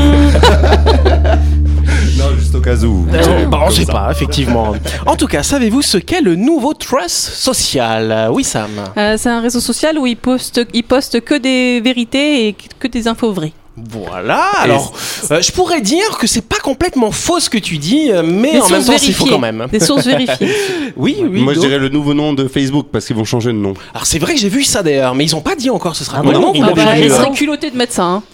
Non, 2.17 2.35
juste 2.37 2.53
au 2.53 2.59
cas 2.59 2.75
où. 2.83 3.07
Euh, 3.13 3.45
bah, 3.45 3.59
on 3.61 3.65
Comme 3.67 3.75
sait 3.75 3.85
ça. 3.85 3.93
pas, 3.93 4.11
effectivement. 4.11 4.73
en 5.05 5.15
tout 5.15 5.25
cas, 5.27 5.41
savez-vous 5.41 5.81
ce 5.81 5.97
qu'est 5.97 6.19
le 6.19 6.35
nouveau 6.35 6.73
trust 6.73 7.13
social? 7.15 8.11
Euh, 8.11 8.27
Oui, 8.29 8.43
Sam. 8.43 8.71
Euh, 8.97 9.15
c'est 9.17 9.29
un 9.29 9.39
réseau 9.39 9.61
social 9.61 9.97
où 9.97 10.05
ils 10.05 10.17
postent, 10.17 10.59
ils 10.73 10.83
postent 10.83 11.21
que 11.21 11.35
des 11.35 11.79
vérités 11.79 12.47
et 12.49 12.55
que 12.77 12.87
des 12.89 13.07
infos 13.07 13.31
vraies. 13.31 13.53
Voilà. 13.89 14.41
Alors, 14.59 14.93
euh, 15.31 15.41
je 15.41 15.51
pourrais 15.51 15.81
dire 15.81 16.17
que 16.19 16.27
c'est 16.27 16.41
pas 16.41 16.57
complètement 16.61 17.11
faux 17.11 17.39
ce 17.39 17.49
que 17.49 17.57
tu 17.57 17.77
dis, 17.77 18.11
euh, 18.11 18.23
mais 18.23 18.51
Des 18.53 18.61
en 18.61 18.69
même 18.69 18.81
sources 18.81 18.85
temps, 18.87 18.93
c'est 18.97 19.11
faux 19.13 19.25
vérifiées. 19.25 19.29
quand 19.31 19.39
même. 19.39 19.67
Des 19.71 19.79
sources 19.79 20.05
vérifiées. 20.05 20.53
Oui, 20.97 21.15
oui. 21.21 21.41
Moi, 21.41 21.53
je 21.53 21.59
donc- 21.59 21.67
dirais 21.67 21.79
le 21.79 21.87
nouveau 21.89 22.13
nom 22.13 22.33
de 22.33 22.47
Facebook 22.47 22.87
parce 22.91 23.05
qu'ils 23.05 23.15
vont 23.15 23.23
changer 23.23 23.51
de 23.53 23.57
nom. 23.57 23.73
Alors 23.93 24.05
c'est 24.05 24.19
vrai 24.19 24.33
que 24.33 24.39
j'ai 24.39 24.49
vu 24.49 24.63
ça 24.63 24.83
d'ailleurs, 24.83 25.15
mais 25.15 25.23
ils 25.23 25.35
ont 25.35 25.41
pas 25.41 25.55
dit 25.55 25.69
encore 25.69 25.95
ce 25.95 26.03
sera 26.03 26.17
Ah 26.19 26.23
bon 26.23 26.31
le 26.31 26.37
nom 26.39 26.51
Ils 26.53 26.59
qu'on 26.61 26.67
l'ont 26.67 26.73
a 26.73 26.75
pas 26.75 26.81
vu, 26.95 27.07
Bah, 27.09 27.15
serait 27.15 27.27
de 27.71 27.77
mettre 27.77 27.93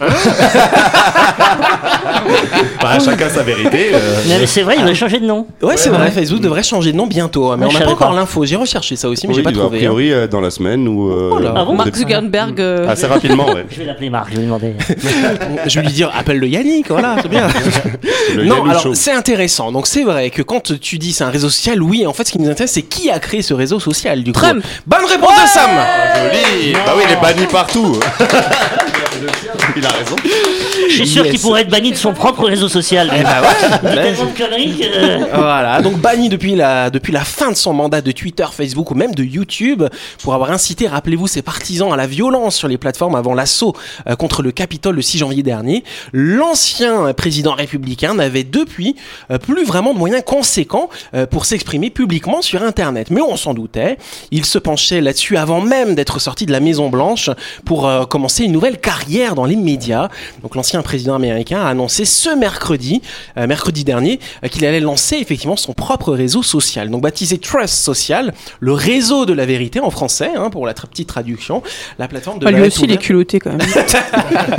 Hein. 2.92 2.98
Bah, 2.98 3.04
chacun 3.04 3.28
sa 3.28 3.42
vérité. 3.42 3.90
euh. 3.94 4.14
Non, 4.28 4.36
mais 4.40 4.46
c'est 4.46 4.62
vrai, 4.62 4.76
il 4.78 4.84
va 4.84 4.94
changer 4.94 5.18
de 5.20 5.26
nom. 5.26 5.46
Ouais, 5.62 5.76
c'est 5.76 5.88
vrai, 5.90 6.10
Facebook 6.10 6.40
devrait 6.40 6.62
changer 6.62 6.92
de 6.92 6.96
nom 6.96 7.06
bientôt, 7.06 7.50
hein, 7.50 7.56
mais 7.58 7.64
Ouais, 7.66 7.68
on 7.68 7.70
je 7.70 7.74
n'a 7.74 7.80
pas 7.80 7.84
savais 7.90 7.96
encore 7.96 8.10
pas. 8.10 8.20
l'info. 8.20 8.44
J'ai 8.44 8.56
recherché 8.56 8.96
ça 8.96 9.08
aussi, 9.08 9.26
mais 9.26 9.32
Oui, 9.32 9.36
j'ai 9.38 9.42
pas 9.42 9.50
bah, 9.50 9.58
trouvé. 9.58 9.76
A 9.76 9.80
priori, 9.80 10.12
euh, 10.12 10.26
dans 10.26 10.40
la 10.40 10.50
semaine 10.50 10.86
ou. 10.88 11.10
euh, 11.10 11.30
Oh 11.34 11.38
là. 11.38 11.52
Ah 11.56 11.64
bon 11.64 11.72
au 11.72 11.74
Mark 11.74 11.86
début. 11.86 11.98
Zuckerberg. 12.00 12.60
euh, 12.60 12.88
Assez 12.88 13.06
rapidement, 13.06 13.46
ouais. 13.46 13.66
Je 13.70 13.78
vais 13.78 13.84
l'appeler 13.84 14.10
Marc, 14.10 14.26
je 14.30 14.34
vais 14.36 14.40
lui 14.40 14.46
demander. 14.46 14.74
hein. 14.78 14.94
Je 15.66 15.80
vais 15.80 15.86
lui 15.86 15.92
dire, 15.92 16.10
appelle 16.16 16.38
le 16.38 16.46
Yannick, 16.48 16.88
voilà, 16.88 17.16
c'est 17.22 17.28
bien. 17.28 17.48
Le 18.34 18.44
non, 18.44 18.64
alors 18.68 18.86
c'est 18.94 19.12
intéressant. 19.12 19.72
Donc 19.72 19.86
c'est 19.86 20.02
vrai 20.04 20.30
que 20.30 20.42
quand 20.42 20.72
tu 20.80 20.98
dis 20.98 21.12
c'est 21.12 21.24
un 21.24 21.30
réseau 21.30 21.48
social, 21.48 21.82
oui, 21.82 22.06
en 22.06 22.12
fait, 22.12 22.24
ce 22.24 22.32
qui 22.32 22.38
nous 22.38 22.48
intéresse, 22.50 22.72
c'est 22.72 22.82
qui 22.82 23.10
a 23.10 23.18
créé 23.18 23.42
ce 23.42 23.54
réseau 23.54 23.80
social 23.80 24.22
du 24.22 24.32
coup. 24.32 24.40
Trump. 24.40 24.64
Bonne 24.86 25.04
réponse 25.08 25.30
de 25.42 25.48
Sam. 25.48 25.70
Joli 25.70 26.72
Bah 26.84 26.92
oui, 26.96 27.02
il 27.06 27.12
est 27.12 27.20
banni 27.20 27.46
partout 27.50 27.98
Il 29.76 29.84
a 29.84 29.88
raison. 29.90 30.16
Je 30.88 30.94
suis 30.94 31.06
sûr 31.06 31.24
Yes. 31.24 31.32
qu'il 31.32 31.40
pourrait 31.40 31.62
être 31.62 31.70
banni 31.70 31.90
de 31.90 31.96
son 31.96 32.12
propre 32.12 32.44
réseau 32.44 32.68
social. 32.68 33.10
Eh 33.18 33.22
bah 33.22 33.40
ouais. 33.42 33.48
Il 33.82 33.88
dit 33.88 33.94
tellement 33.94 34.24
de 34.24 34.38
conneries 34.38 34.78
que- 34.78 35.36
Voilà, 35.36 35.80
donc 35.82 35.98
banni 35.98 36.28
depuis 36.28 36.54
la, 36.54 36.90
depuis 36.90 37.12
la 37.12 37.24
fin 37.24 37.50
de 37.50 37.56
son 37.56 37.72
mandat 37.72 38.00
de 38.00 38.12
Twitter, 38.12 38.46
Facebook 38.52 38.90
ou 38.90 38.94
même 38.94 39.14
de 39.14 39.24
YouTube 39.24 39.82
pour 40.22 40.34
avoir 40.34 40.50
incité, 40.52 40.86
rappelez-vous, 40.88 41.26
ses 41.26 41.42
partisans 41.42 41.92
à 41.92 41.96
la 41.96 42.06
violence 42.06 42.56
sur 42.56 42.68
les 42.68 42.78
plateformes 42.78 43.14
avant 43.14 43.34
l'assaut 43.34 43.74
euh, 44.08 44.16
contre 44.16 44.42
le 44.42 44.52
Capitole 44.52 44.96
le 44.96 45.02
6 45.02 45.18
janvier 45.18 45.42
dernier. 45.42 45.84
L'ancien 46.12 47.12
président 47.14 47.54
républicain 47.54 48.14
n'avait 48.14 48.44
depuis 48.44 48.96
euh, 49.30 49.38
plus 49.38 49.64
vraiment 49.64 49.94
de 49.94 49.98
moyens 49.98 50.22
conséquents 50.26 50.90
euh, 51.14 51.24
pour 51.26 51.44
s'exprimer 51.44 51.90
publiquement 51.90 52.42
sur 52.42 52.62
Internet. 52.62 53.10
Mais 53.10 53.20
on 53.20 53.36
s'en 53.36 53.54
doutait, 53.54 53.96
il 54.30 54.44
se 54.44 54.58
penchait 54.58 55.00
là-dessus 55.00 55.36
avant 55.36 55.60
même 55.60 55.94
d'être 55.94 56.18
sorti 56.20 56.46
de 56.46 56.52
la 56.52 56.60
Maison 56.60 56.88
Blanche 56.88 57.30
pour 57.64 57.88
commencer 58.08 58.44
une 58.44 58.52
nouvelle 58.52 58.78
carrière 58.78 59.34
dans 59.34 59.44
les 59.44 59.56
médias. 59.56 60.08
Donc 60.42 60.56
l'ancien 60.66 60.82
président 60.82 61.14
américain 61.14 61.60
a 61.60 61.68
annoncé 61.68 62.04
ce 62.04 62.28
mercredi, 62.28 63.00
euh, 63.38 63.46
mercredi 63.46 63.84
dernier, 63.84 64.18
euh, 64.42 64.48
qu'il 64.48 64.66
allait 64.66 64.80
lancer 64.80 65.14
effectivement 65.14 65.54
son 65.54 65.74
propre 65.74 66.12
réseau 66.12 66.42
social. 66.42 66.90
Donc 66.90 67.02
baptisé 67.02 67.38
Trust 67.38 67.74
Social, 67.74 68.34
le 68.58 68.72
réseau 68.72 69.26
de 69.26 69.32
la 69.32 69.46
vérité 69.46 69.78
en 69.78 69.90
français, 69.90 70.32
hein, 70.36 70.50
pour 70.50 70.66
la 70.66 70.74
très 70.74 70.88
petite 70.88 71.06
traduction. 71.08 71.62
La 72.00 72.08
plateforme 72.08 72.40
de 72.40 72.46
bah, 72.46 72.50
lui 72.50 72.62
aussi, 72.62 72.82
il 72.82 72.90
est 72.90 72.96
culotté 72.96 73.38
quand 73.38 73.50
même. 73.50 73.60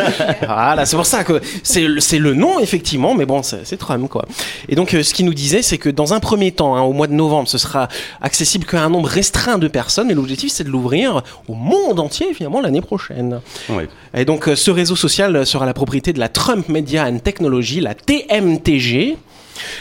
voilà, 0.46 0.86
c'est 0.86 0.96
pour 0.96 1.06
ça 1.06 1.26
que 1.26 1.42
c'est 1.62 1.82
le- 1.82 2.34
nom 2.34 2.60
effectivement, 2.60 3.14
mais 3.14 3.26
bon, 3.26 3.42
c'est 3.44 3.78
Trump 3.78 4.10
quoi. 4.10 4.26
Et 4.70 4.76
donc, 4.76 4.94
euh, 4.94 5.04
ce 5.04 5.14
qu'il 5.14 5.26
nous 5.26 5.34
disait, 5.34 5.62
c'est 5.62 5.78
que 5.78 5.90
dans 5.90 6.14
un 6.14 6.22
premier 6.22 6.54
temps, 6.54 6.78
hein, 6.78 6.84
au 6.84 6.94
mois 6.94 7.08
de 7.08 7.14
novembre, 7.14 7.50
ce 7.50 7.58
sera 7.58 7.90
accessible 8.22 8.66
qu'à 8.66 8.82
un 8.82 8.90
nombre 8.90 9.10
restreint 9.10 9.58
de 9.58 9.68
personnes, 9.68 10.10
et 10.10 10.14
l'objectif, 10.14 10.54
c'est 10.54 10.64
de 10.64 10.70
l'ouvrir 10.70 11.22
au 11.50 11.54
monde 11.54 12.00
entier 12.00 12.34
finalement 12.34 12.62
l'année 12.62 12.82
prochaine. 12.82 13.42
Et 14.14 14.24
donc, 14.24 14.48
euh, 14.48 14.56
ce 14.56 14.72
réseau 14.72 14.96
social 14.96 15.46
sera 15.46 15.66
la 15.66 15.74
propriété 15.74 15.97
de 16.01 16.20
la 16.20 16.30
Trump 16.30 16.70
Media 16.70 17.06
and 17.06 17.20
Technology, 17.20 17.82
la 17.82 17.96
TMTG. 17.96 19.18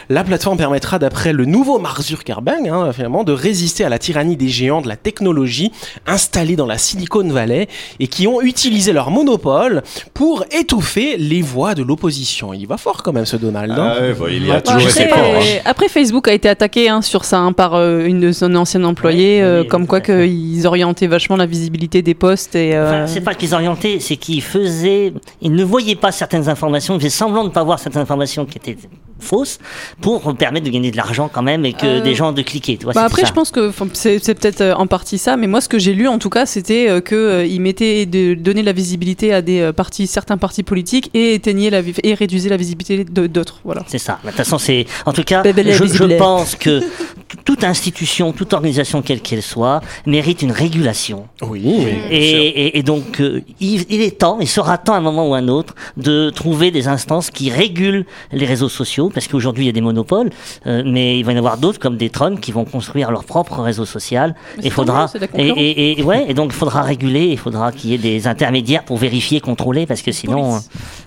La 0.09 0.25
plateforme 0.25 0.57
permettra, 0.59 0.99
d'après 0.99 1.33
le 1.33 1.45
nouveau 1.45 1.79
Mark 1.79 2.01
Zuckerberg, 2.03 2.69
hein, 2.69 2.93
finalement, 2.93 3.25
de 3.25 3.33
résister 3.33 3.85
à 3.85 3.89
la 3.89 3.99
tyrannie 3.99 4.37
des 4.37 4.49
géants 4.49 4.81
de 4.81 4.89
la 4.89 4.97
technologie 4.97 5.73
installés 6.07 6.57
dans 6.57 6.67
la 6.67 6.79
Silicon 6.79 7.27
Valley 7.29 7.69
et 8.01 8.07
qui 8.09 8.27
ont 8.27 8.41
utilisé 8.41 8.93
leur 8.93 9.11
monopole 9.11 9.83
pour 10.15 10.45
étouffer 10.51 11.17
les 11.17 11.43
voix 11.43 11.75
de 11.75 11.83
l'opposition. 11.83 12.53
Il 12.55 12.67
va 12.67 12.77
fort 12.77 13.03
quand 13.03 13.13
même, 13.13 13.27
ce 13.27 13.37
Donald. 13.37 13.73
hein. 13.73 13.93
Ah 13.97 14.01
ouais, 14.01 14.13
bah, 14.15 14.27
il 14.31 14.47
y 14.47 14.51
a 14.51 14.55
Ouais, 14.57 14.61
toujours 14.63 14.89
été 14.89 15.05
Après, 15.05 15.09
fort. 15.09 15.19
hein. 15.37 15.41
euh, 15.45 15.59
après, 15.65 15.89
Facebook 15.89 16.29
a 16.29 16.33
été 16.33 16.49
attaqué 16.49 16.89
hein, 16.89 17.03
sur 17.03 17.25
ça 17.25 17.39
hein, 17.39 17.53
par 17.53 17.75
euh, 17.75 18.05
une 18.05 18.21
de 18.21 18.33
son 18.33 18.55
ancienne 18.55 18.85
employée, 18.85 19.39
Ouais, 19.41 19.43
euh, 19.47 19.61
oui, 19.63 19.69
comme 19.69 19.87
quoi 19.87 20.01
qu'ils 20.01 20.67
orientaient 20.67 21.07
vachement 21.07 21.37
la 21.37 21.47
visibilité 21.47 22.03
des 22.03 22.15
posts 22.15 22.55
et. 22.55 22.75
euh, 22.75 22.87
Enfin, 23.05 23.07
c'est 23.13 23.21
pas 23.21 23.35
qu'ils 23.35 23.55
orientaient, 23.55 23.99
c'est 24.01 24.17
qu'ils 24.17 24.43
faisaient, 24.43 25.13
ils 25.43 25.53
ne 25.53 25.65
voyaient 25.65 25.95
pas 25.97 26.13
certaines 26.13 26.49
informations, 26.49 26.95
ils 26.95 27.01
faisaient 27.01 27.11
semblant 27.11 27.43
de 27.43 27.49
ne 27.49 27.53
pas 27.53 27.65
voir 27.65 27.79
certaines 27.79 28.03
informations 28.03 28.45
qui 28.47 28.59
étaient 28.59 28.77
fausses 29.19 29.59
pour 30.01 30.37
permettre 30.37 30.67
de 30.67 30.71
gagner 30.71 30.91
de 30.91 30.97
l'argent 30.97 31.31
quand 31.33 31.43
même 31.43 31.65
et 31.65 31.73
que 31.73 31.87
Euh, 31.97 32.01
des 32.01 32.15
gens 32.15 32.33
de 32.33 32.43
cliquer. 32.43 32.77
Tu 32.77 32.85
vois, 32.85 32.93
Bah 32.93 33.05
après, 33.05 33.25
je 33.25 33.33
pense 33.33 33.51
que 33.51 33.73
c'est 33.93 34.35
peut-être 34.35 34.61
euh, 34.61 34.75
en 34.75 34.87
partie 34.87 35.19
ça, 35.19 35.37
mais 35.37 35.47
moi, 35.47 35.61
ce 35.61 35.69
que 35.69 35.79
j'ai 35.79 35.95
lu 35.95 36.09
en 36.09 36.19
tout 36.19 36.31
cas, 36.31 36.47
c'était 36.47 36.89
euh, 36.89 37.01
que 37.01 37.15
euh, 37.15 37.47
ils 37.47 37.61
mettaient 37.61 38.07
de 38.07 38.35
donner 38.35 38.63
la 38.63 38.73
visibilité 38.73 39.33
à 39.33 39.43
des 39.43 39.73
partis, 39.75 40.07
certains 40.07 40.37
partis 40.37 40.63
politiques 40.63 41.11
et 41.15 41.35
éteignaient 41.35 41.71
la 41.71 41.83
et 42.03 42.15
réduisaient 42.15 42.51
la 42.51 42.57
visibilité 42.57 43.05
d'autres. 43.05 43.61
Voilà. 43.65 43.83
C'est 43.87 43.99
ça. 43.99 44.19
De 44.23 44.29
toute 44.29 44.37
façon, 44.37 44.59
c'est. 44.59 44.87
En 45.05 45.13
tout 45.13 45.25
cas, 45.25 45.43
je, 45.45 46.17
pense 46.17 46.55
que 46.55 46.83
toute 47.45 47.65
institution, 47.65 48.33
toute 48.33 48.53
organisation, 48.53 49.03
quelle 49.03 49.21
qu'elle 49.21 49.43
soit, 49.43 49.81
mérite 50.07 50.43
une 50.43 50.53
régulation. 50.53 51.27
Oui. 51.43 51.63
Et, 52.11 52.17
et- 52.21 52.79
et 52.79 52.83
donc, 52.83 53.21
euh, 53.21 53.41
il, 53.61 53.85
il 53.91 54.01
est 54.01 54.19
temps, 54.19 54.39
il 54.41 54.49
sera 54.49 54.79
temps 54.79 54.95
à 54.95 54.99
un 54.99 55.01
moment 55.01 55.29
ou 55.29 55.35
à 55.35 55.39
un 55.39 55.49
autre, 55.49 55.75
de 55.97 56.31
trouver 56.31 56.71
des 56.71 56.89
instances 56.89 57.31
qui 57.31 57.51
régulent 57.51 58.05
les 58.33 58.47
réseaux 58.47 58.69
sociaux, 58.69 59.11
parce 59.13 59.27
qu'aujourd'hui 59.29 59.65
il 59.65 59.67
y 59.67 59.71
a 59.71 59.73
des 59.73 59.81
monopoles, 59.81 60.31
euh, 60.67 60.83
mais 60.87 61.19
il 61.19 61.25
va 61.25 61.33
y 61.33 61.35
en 61.35 61.39
avoir 61.39 61.59
d'autres 61.59 61.79
comme 61.79 61.97
des 61.97 62.11
Trump 62.11 62.41
qui 62.41 62.53
vont 62.53 62.65
construire 62.65 63.11
leur 63.11 63.25
propre 63.25 63.61
réseau 63.61 63.85
social. 63.85 64.35
C'est 64.63 64.71
faudra 64.71 65.11
la 65.21 65.27
et, 65.43 65.49
et, 65.49 66.01
et- 66.01 66.03
ouais, 66.03 66.27
et 66.29 66.35
donc 66.35 66.51
il 66.53 66.57
faudra 66.57 66.83
réguler, 66.83 67.27
il 67.27 67.39
faudra 67.39 67.73
qu'il 67.73 67.91
y 67.91 67.95
ait 67.95 67.99
des 67.99 68.27
intermédiaires 68.27 68.85
pour 68.85 68.97
vérifier, 68.99 69.41
contrôler, 69.41 69.87
parce 69.87 70.03
que 70.03 70.13
sinon, 70.13 70.57
euh, 70.57 70.59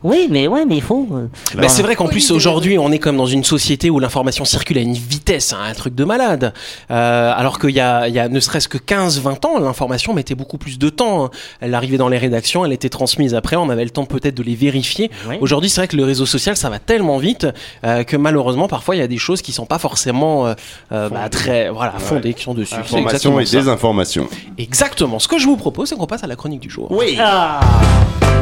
oui, 0.04 0.28
mais 0.30 0.48
ouais, 0.48 0.66
mais 0.66 0.76
il 0.76 0.82
faut. 0.82 1.08
euh, 1.14 1.28
Bah, 1.56 1.70
c'est 1.70 1.84
vrai 1.84 1.96
qu'en 1.96 2.08
plus 2.08 2.30
aujourd'hui 2.32 2.78
on 2.78 2.92
est 2.92 3.00
comme 3.00 3.18
dans 3.18 3.26
une 3.26 3.44
société 3.44 3.90
où 3.90 4.00
l'information 4.00 4.44
circule 4.46 4.78
à 4.78 4.82
une 4.82 4.94
vitesse, 4.94 5.54
hein, 5.54 5.60
un 5.70 5.74
truc 5.74 5.96
de 5.96 6.04
malade. 6.20 6.54
Euh, 6.92 7.34
alors 7.36 7.60
qu'il 7.60 7.72
y 7.72 7.80
a, 7.80 8.08
il 8.08 8.14
y 8.14 8.20
a 8.20 8.28
ne 8.30 8.40
serait-ce 8.40 8.68
que 8.68 8.78
15-20 8.78 9.46
ans, 9.48 9.60
l'information 9.60 10.14
mettait 10.14 10.36
beaucoup 10.36 10.58
plus 10.58 10.78
de 10.78 10.90
temps. 10.90 11.26
hein. 11.26 11.30
Elle 11.62 11.74
arrivait 11.74 11.98
dans 11.98 12.10
les 12.10 12.18
rédactions, 12.18 12.66
elle 12.66 12.74
était 12.74 12.90
transmise 12.90 13.34
après, 13.36 13.56
on 13.56 13.70
avait 13.70 13.84
le 13.84 13.90
temps 13.90 14.06
peut-être 14.06 14.36
de 14.36 14.44
les 14.44 14.56
vérifier. 14.56 15.10
Oui. 15.28 15.38
Aujourd'hui 15.42 15.70
c'est 15.70 15.82
vrai 15.82 15.88
que 15.88 15.96
le 15.98 16.04
réseau 16.04 16.26
social 16.26 16.56
ça 16.58 16.70
va 16.70 16.80
tellement 16.80 17.18
vite 17.18 17.48
euh, 17.86 18.04
que 18.04 18.18
malheureusement 18.18 18.68
parfois 18.68 18.96
il 18.96 19.00
y 19.00 19.02
a 19.02 19.08
des 19.08 19.18
choses 19.18 19.42
qui 19.42 19.52
sont 19.52 19.66
pas 19.66 19.80
forcément 19.80 20.48
euh, 20.48 21.10
bah, 21.10 21.30
très 21.30 21.70
voilà 21.70 21.94
fondées 22.00 22.34
qui 22.34 22.44
sont 22.44 22.54
dessus. 22.54 22.76
Information 22.76 23.00
exactement 23.08 23.40
et 23.40 23.46
ça. 23.46 23.58
désinformation. 23.58 24.28
Exactement. 24.58 25.20
Ce 25.20 25.28
que 25.28 25.38
je 25.40 25.46
vous 25.46 25.58
propose 25.58 25.90
c'est 25.90 25.96
qu'on 25.96 26.06
passe 26.08 26.24
à 26.24 26.28
la 26.28 26.36
chronique 26.36 26.60
du 26.62 26.70
jour. 26.70 26.88
Oui. 26.92 27.18
Ah, 27.20 27.60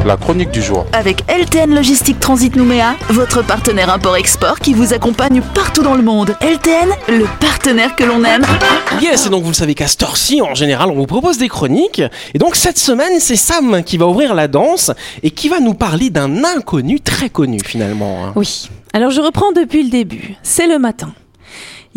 La 0.06 0.16
chronique 0.16 0.50
du 0.50 0.62
jour. 0.62 0.86
Avec 0.92 1.22
LTN 1.28 1.74
Logistique 1.74 2.20
Transit 2.20 2.54
Nouméa, 2.56 2.94
votre 3.10 3.42
partenaire 3.42 3.90
import-export 3.90 4.58
qui 4.60 4.72
vous 4.74 4.92
accompagne 4.94 5.40
partout 5.54 5.82
dans 5.82 5.94
le 5.94 6.02
monde. 6.02 6.36
LTN, 6.40 6.88
le 7.08 7.24
partenaire 7.40 7.57
que 7.62 8.04
l'on 8.04 8.24
aime. 8.24 8.42
Yes, 9.00 9.26
et 9.26 9.30
donc 9.30 9.42
vous 9.42 9.48
le 9.50 9.54
savez 9.54 9.74
qu'à 9.74 9.86
cette 9.86 10.02
heure-ci, 10.02 10.40
en 10.40 10.54
général, 10.54 10.90
on 10.90 10.94
vous 10.94 11.06
propose 11.06 11.38
des 11.38 11.48
chroniques. 11.48 12.02
Et 12.34 12.38
donc 12.38 12.56
cette 12.56 12.78
semaine, 12.78 13.20
c'est 13.20 13.36
Sam 13.36 13.82
qui 13.82 13.98
va 13.98 14.06
ouvrir 14.06 14.34
la 14.34 14.48
danse 14.48 14.90
et 15.22 15.30
qui 15.30 15.48
va 15.48 15.60
nous 15.60 15.74
parler 15.74 16.10
d'un 16.10 16.44
inconnu 16.44 17.00
très 17.00 17.28
connu 17.30 17.58
finalement. 17.64 18.24
hein. 18.26 18.32
Oui. 18.36 18.68
Alors 18.92 19.10
je 19.10 19.20
reprends 19.20 19.52
depuis 19.52 19.82
le 19.82 19.90
début. 19.90 20.34
C'est 20.42 20.66
le 20.66 20.78
matin. 20.78 21.12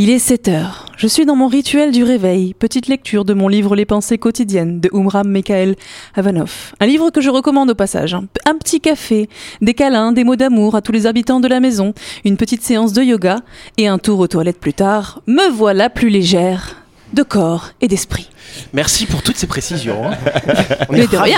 Il 0.04 0.10
est 0.10 0.18
7 0.18 0.48
heures. 0.48 0.88
Je 0.98 1.06
suis 1.06 1.28
dans 1.28 1.36
mon 1.36 1.46
rituel 1.46 1.92
du 1.92 2.04
réveil, 2.04 2.56
petite 2.56 2.88
lecture 2.88 3.24
de 3.24 3.36
mon 3.36 3.48
livre 3.48 3.76
Les 3.76 3.86
pensées 3.86 4.18
quotidiennes 4.18 4.80
de 4.80 4.90
Umram 4.94 5.28
Mikhail 5.28 5.76
Avanov. 6.16 6.74
Un 6.80 6.88
livre 6.88 7.12
que 7.12 7.22
je 7.22 7.30
recommande 7.30 7.70
au 7.70 7.76
passage. 7.76 8.16
Un, 8.16 8.56
petit 8.58 8.82
café, 8.82 9.30
des 9.62 9.76
câlins, 9.76 10.12
des 10.12 10.24
mots 10.24 10.36
d'amour 10.36 10.74
à 10.74 10.82
tous 10.82 10.92
les 10.92 11.06
habitants 11.06 11.40
de 11.40 11.48
la 11.48 11.60
maison, 11.60 11.94
une 12.26 12.36
petite 12.36 12.64
séance 12.64 12.94
de 12.94 13.04
yoga 13.04 13.42
et 13.78 13.88
un 13.88 14.00
tour 14.00 14.18
aux 14.18 14.28
toilettes 14.28 14.60
plus 14.60 14.74
tard. 14.74 15.22
Me 15.28 15.52
voilà 15.52 15.92
plus 15.92 16.10
légère 16.10 16.78
de 17.14 17.22
corps 17.22 17.70
et 17.80 17.88
d'esprit. 17.88 18.28
Merci 18.74 19.06
pour 19.06 19.22
toutes 19.22 19.38
ces 19.38 19.46
précisions. 19.46 20.08
hein. 20.08 20.18
Mais 20.90 21.06
de 21.06 21.16
rien. 21.16 21.38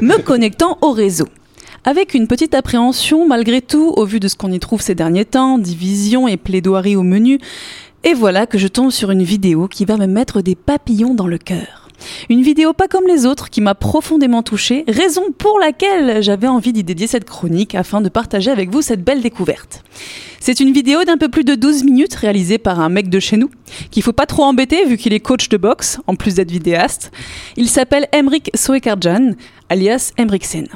me 0.00 0.16
connectant 0.22 0.78
au 0.80 0.92
réseau. 0.92 1.28
Avec 1.84 2.14
une 2.14 2.26
petite 2.26 2.54
appréhension 2.54 3.26
malgré 3.26 3.62
tout, 3.62 3.94
au 3.96 4.04
vu 4.04 4.20
de 4.20 4.28
ce 4.28 4.36
qu'on 4.36 4.52
y 4.52 4.58
trouve 4.58 4.82
ces 4.82 4.94
derniers 4.94 5.24
temps, 5.24 5.58
division 5.58 6.26
et 6.28 6.36
plaidoirie 6.36 6.96
au 6.96 7.02
menu, 7.02 7.38
et 8.04 8.14
voilà 8.14 8.46
que 8.46 8.58
je 8.58 8.68
tombe 8.68 8.90
sur 8.90 9.10
une 9.10 9.22
vidéo 9.22 9.68
qui 9.68 9.84
va 9.84 9.96
me 9.96 10.06
mettre 10.06 10.40
des 10.40 10.54
papillons 10.54 11.14
dans 11.14 11.26
le 11.26 11.38
cœur. 11.38 11.88
Une 12.28 12.42
vidéo 12.42 12.72
pas 12.72 12.88
comme 12.88 13.06
les 13.06 13.26
autres 13.26 13.50
qui 13.50 13.60
m'a 13.60 13.74
profondément 13.74 14.42
touchée, 14.42 14.84
raison 14.86 15.32
pour 15.36 15.58
laquelle 15.58 16.22
j'avais 16.22 16.46
envie 16.46 16.72
d'y 16.72 16.84
dédier 16.84 17.06
cette 17.06 17.24
chronique 17.24 17.74
afin 17.74 18.00
de 18.00 18.08
partager 18.08 18.50
avec 18.50 18.70
vous 18.70 18.82
cette 18.82 19.02
belle 19.02 19.20
découverte. 19.20 19.82
C'est 20.40 20.60
une 20.60 20.72
vidéo 20.72 21.04
d'un 21.04 21.16
peu 21.16 21.28
plus 21.28 21.44
de 21.44 21.54
12 21.54 21.84
minutes 21.84 22.14
réalisée 22.14 22.58
par 22.58 22.80
un 22.80 22.88
mec 22.88 23.08
de 23.08 23.18
chez 23.18 23.36
nous, 23.36 23.50
qu'il 23.90 24.02
faut 24.02 24.12
pas 24.12 24.26
trop 24.26 24.44
embêter 24.44 24.84
vu 24.84 24.96
qu'il 24.96 25.12
est 25.12 25.20
coach 25.20 25.48
de 25.48 25.56
boxe, 25.56 25.98
en 26.06 26.14
plus 26.14 26.34
d'être 26.34 26.52
vidéaste. 26.52 27.10
Il 27.56 27.68
s'appelle 27.68 28.06
Emrik 28.12 28.50
Soekarjan, 28.54 29.32
alias 29.68 30.12
Emriksen. 30.16 30.68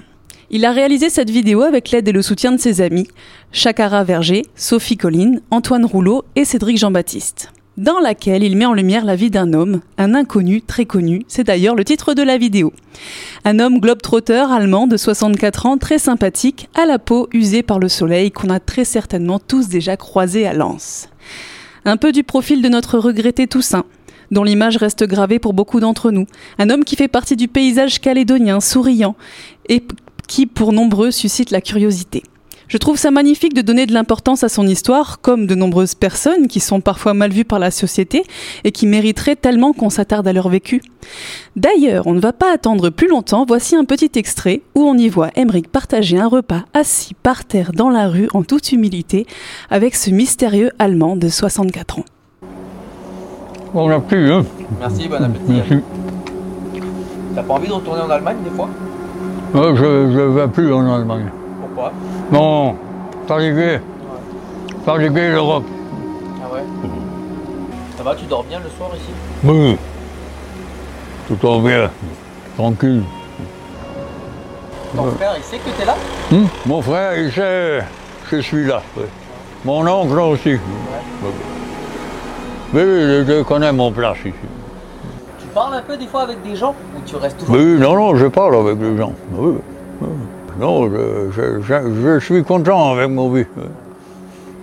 Il 0.55 0.67
a 0.67 0.73
réalisé 0.73 1.09
cette 1.09 1.31
vidéo 1.31 1.63
avec 1.63 1.91
l'aide 1.91 2.07
et 2.09 2.13
le 2.13 2.21
soutien 2.21 2.53
de 2.53 2.59
ses 2.59 2.83
amis, 2.83 3.09
Chakara 3.53 4.05
Verger, 4.05 4.43
Sophie 4.55 4.99
Colline, 4.99 5.41
Antoine 5.51 5.87
Rouleau 5.87 6.25
et 6.37 6.45
Cédric 6.45 6.77
Jean-Baptiste. 6.77 7.51
dans 7.79 8.01
laquelle 8.01 8.43
il 8.43 8.59
met 8.59 8.67
en 8.67 8.75
lumière 8.75 9.07
la 9.07 9.17
vie 9.17 9.31
d'un 9.31 9.55
homme, 9.55 9.81
un 9.97 10.15
inconnu 10.15 10.61
très 10.61 10.85
connu, 10.85 11.23
c'est 11.27 11.45
d'ailleurs 11.45 11.75
le 11.75 11.87
titre 11.87 12.13
de 12.13 12.23
la 12.23 12.37
vidéo. 12.37 12.75
Un 13.47 13.61
homme 13.61 13.81
globe-trotteur 13.81 14.53
allemand 14.53 14.87
de 14.87 14.99
64 14.99 15.65
ans, 15.65 15.79
très 15.79 15.99
sympathique, 15.99 16.69
à 16.75 16.85
la 16.85 16.99
peau 16.99 17.31
usée 17.33 17.63
par 17.63 17.79
le 17.79 17.89
soleil, 17.89 18.31
qu'on 18.31 18.51
a 18.51 18.61
très 18.61 18.85
certainement 18.85 19.39
tous 19.39 19.69
déjà 19.69 19.97
croisé 19.97 20.47
à 20.47 20.53
Lens. 20.53 21.09
Un 21.87 21.97
peu 21.97 22.13
du 22.13 22.25
profil 22.25 22.61
de 22.61 22.69
notre 22.69 22.99
regretté 22.99 23.47
Toussaint, 23.47 23.87
dont 24.33 24.45
l'image 24.45 24.77
reste 24.77 25.05
gravée 25.05 25.39
pour 25.39 25.53
beaucoup 25.53 25.79
d'entre 25.79 26.11
nous. 26.11 26.27
Un 26.59 26.71
homme 26.71 26.85
qui 26.85 26.97
fait 26.97 27.09
partie 27.09 27.37
du 27.37 27.49
paysage 27.49 28.01
calédonien, 28.01 28.61
souriant, 28.61 29.15
et 29.69 29.83
qui 30.27 30.47
pour 30.47 30.73
nombreux 30.73 31.11
suscite 31.11 31.51
la 31.51 31.61
curiosité. 31.61 32.23
Je 32.73 32.79
trouve 32.79 32.97
ça 32.97 33.11
magnifique 33.11 33.53
de 33.53 33.61
donner 33.61 33.85
de 33.85 33.93
l'importance 33.93 34.45
à 34.45 34.49
son 34.49 34.67
histoire, 34.67 35.21
comme 35.21 35.47
de 35.47 35.55
nombreuses 35.55 35.95
personnes 35.95 36.49
qui 36.49 36.59
sont 36.59 36.81
parfois 36.81 37.13
mal 37.13 37.31
vues 37.31 37.45
par 37.45 37.59
la 37.59 37.71
société 37.71 38.23
et 38.65 38.73
qui 38.73 38.87
mériteraient 38.87 39.37
tellement 39.37 39.75
qu'on 39.75 39.91
s'attarde 39.91 40.27
à 40.27 40.33
leur 40.33 40.49
vécu. 40.49 40.81
D'ailleurs, 41.55 42.07
on 42.07 42.15
ne 42.15 42.21
va 42.21 42.33
pas 42.33 42.51
attendre 42.51 42.89
plus 42.89 43.09
longtemps, 43.09 43.45
voici 43.47 43.77
un 43.77 43.85
petit 43.85 44.13
extrait 44.15 44.63
où 44.75 44.85
on 44.85 44.97
y 44.97 45.11
voit 45.11 45.29
Emmerich 45.35 45.69
partager 45.69 46.19
un 46.19 46.29
repas 46.29 46.65
assis 46.73 47.13
par 47.13 47.45
terre 47.45 47.73
dans 47.75 47.91
la 47.91 48.09
rue 48.09 48.29
en 48.33 48.43
toute 48.43 48.73
humilité 48.73 49.27
avec 49.69 49.95
ce 49.95 50.09
mystérieux 50.09 50.71
Allemand 50.79 51.17
de 51.17 51.29
64 51.29 51.99
ans. 51.99 52.05
On 53.75 53.91
n'a 53.91 54.01
plus, 54.01 54.33
hein 54.33 54.47
Merci, 54.81 55.09
bon 55.09 55.23
appétit. 55.23 55.45
Merci. 55.49 55.75
T'as 57.35 57.43
pas 57.43 57.53
envie 57.53 57.69
de 57.69 57.73
retourner 57.73 58.01
en 58.01 58.09
Allemagne 58.09 58.39
des 58.45 58.57
fois? 58.57 58.71
Euh, 59.55 59.77
je 59.77 59.85
ne 59.85 60.27
vais 60.29 60.49
plus 60.49 60.73
en 60.73 60.95
Allemagne. 60.95 61.31
Pourquoi? 61.61 61.93
Non, 62.33 62.77
fatigué. 63.27 63.81
Fatigué 64.85 65.31
l'Europe. 65.31 65.65
Ah 66.43 66.55
ouais? 66.55 66.63
Ça 67.97 68.03
va, 68.03 68.15
tu 68.15 68.25
dors 68.27 68.45
bien 68.45 68.59
le 68.61 68.71
soir 68.71 68.91
ici? 68.97 69.13
Oui. 69.45 69.77
Tout 71.29 71.47
en 71.47 71.59
bien. 71.61 71.91
Tranquille. 72.57 73.03
Ton 74.97 75.11
frère, 75.13 75.35
il 75.37 75.43
sait 75.45 75.59
que 75.59 75.71
t'es 75.71 75.85
là? 75.87 75.95
Hum, 76.33 76.49
Mon 76.67 76.83
frère, 76.83 77.19
il 77.19 77.33
sait, 77.33 77.83
je 78.31 78.37
suis 78.41 78.65
là. 78.67 78.83
oui. 78.97 79.05
Mon 79.65 79.87
oncle 79.87 80.19
aussi. 80.19 80.59
Oui, 82.75 82.81
je 82.81 83.43
connais 83.43 83.73
mon 83.73 83.93
place 83.93 84.19
ici. 84.25 84.33
Parles 85.55 85.75
un 85.75 85.83
peu 85.83 85.97
des 85.97 86.07
fois 86.07 86.23
avec 86.23 86.43
des 86.43 86.57
gens 86.57 86.75
Ou 86.97 87.01
tu 87.05 87.17
restes 87.17 87.39
toujours 87.39 87.57
Oui, 87.57 87.79
non, 87.79 87.95
non, 87.95 88.17
je 88.17 88.27
parle 88.27 88.57
avec 88.57 88.79
les 88.81 88.97
gens. 88.97 89.13
Non, 90.59 90.91
je, 90.91 92.19
suis 92.21 92.43
content 92.45 92.93
avec 92.93 93.11
mon 93.11 93.31
vie. 93.31 93.45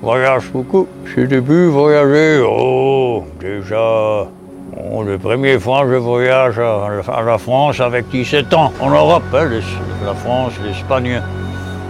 Voyage 0.01 0.49
beaucoup. 0.51 0.87
J'ai 1.05 1.27
début 1.27 1.67
voyager, 1.67 2.43
oh, 2.47 3.23
déjà. 3.39 4.27
Bon, 4.75 5.01
la 5.03 5.17
première 5.17 5.59
fois, 5.59 5.85
je 5.87 5.95
voyage 5.95 6.59
à, 6.59 7.21
la 7.23 7.37
France 7.37 7.79
avec 7.79 8.07
17 8.09 8.53
ans, 8.53 8.71
en 8.79 8.89
Europe, 8.91 9.23
hein, 9.33 9.45
les- 9.45 10.05
la 10.05 10.13
France, 10.13 10.53
l'Espagne, 10.63 11.21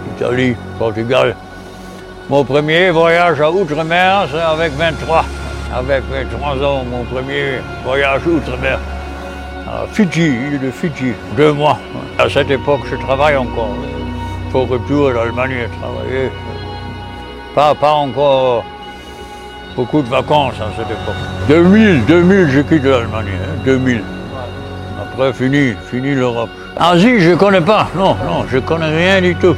l'Italie, 0.08 0.56
Portugal. 0.78 1.36
Mon 2.28 2.44
premier 2.44 2.90
voyage 2.90 3.40
à 3.40 3.50
Outre-mer, 3.50 4.28
c'est 4.30 4.40
avec 4.40 4.72
23. 4.72 5.24
Avec 5.72 6.02
23 6.10 6.64
ans, 6.64 6.84
mon 6.84 7.04
premier 7.04 7.60
voyage 7.84 8.26
outre-mer 8.26 8.78
à 9.68 9.86
Fidji, 9.92 10.26
île 10.26 10.58
de 10.60 10.70
Fidji, 10.70 11.12
deux 11.36 11.52
mois. 11.52 11.78
À 12.18 12.28
cette 12.28 12.50
époque, 12.50 12.80
je 12.90 12.96
travaille 12.96 13.36
encore. 13.36 13.76
Pour 14.50 14.68
retour 14.68 15.10
à 15.10 15.12
l'Allemagne, 15.12 15.68
travailler. 15.80 16.32
Pas, 17.54 17.72
pas 17.74 17.92
encore 17.92 18.64
beaucoup 19.76 20.02
de 20.02 20.08
vacances 20.08 20.54
à 20.60 20.70
cette 20.76 20.90
époque. 20.90 21.14
2000, 21.46 22.04
2000, 22.04 22.48
je 22.50 22.60
quitte 22.62 22.84
l'Allemagne, 22.84 23.28
hein, 23.40 23.62
2000. 23.64 24.02
Après, 25.00 25.32
fini, 25.32 25.74
fini 25.88 26.14
l'Europe. 26.14 26.50
Asie, 26.76 27.20
je 27.20 27.34
connais 27.34 27.60
pas, 27.60 27.88
non, 27.94 28.16
non, 28.26 28.44
je 28.50 28.58
connais 28.58 28.96
rien 28.96 29.20
du 29.20 29.36
tout. 29.36 29.54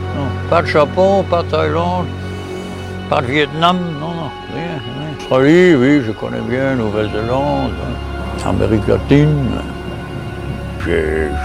Pas 0.51 0.61
de 0.61 0.67
Japon, 0.67 1.25
pas 1.29 1.43
de 1.43 1.49
Thaïlande, 1.49 2.07
pas 3.09 3.23
de 3.23 3.27
Vietnam, 3.27 3.79
non, 3.99 4.09
non, 4.09 4.31
rien, 4.55 4.79
Australie, 5.33 5.75
oui, 5.75 6.03
je 6.07 6.13
connais 6.13 6.43
bien, 6.47 6.75
Nouvelle-Zélande. 6.75 7.71
Amérique 8.47 8.87
latine. 8.87 9.49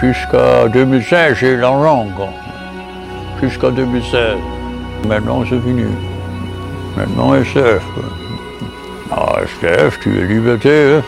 Jusqu'à 0.01 0.67
2016, 0.67 1.37
j'ai 1.39 1.51
eu 1.51 1.57
l'argent 1.57 2.05
encore. 2.11 2.33
Jusqu'à 3.41 3.69
2016. 3.69 4.19
Maintenant, 5.07 5.41
c'est 5.49 5.61
fini. 5.61 5.85
Maintenant, 6.97 7.33
SF. 7.35 7.81
Ah, 9.09 9.35
SDF, 9.45 9.99
tu 10.01 10.19
es 10.19 10.23
liberté, 10.25 10.97
hein. 10.97 11.01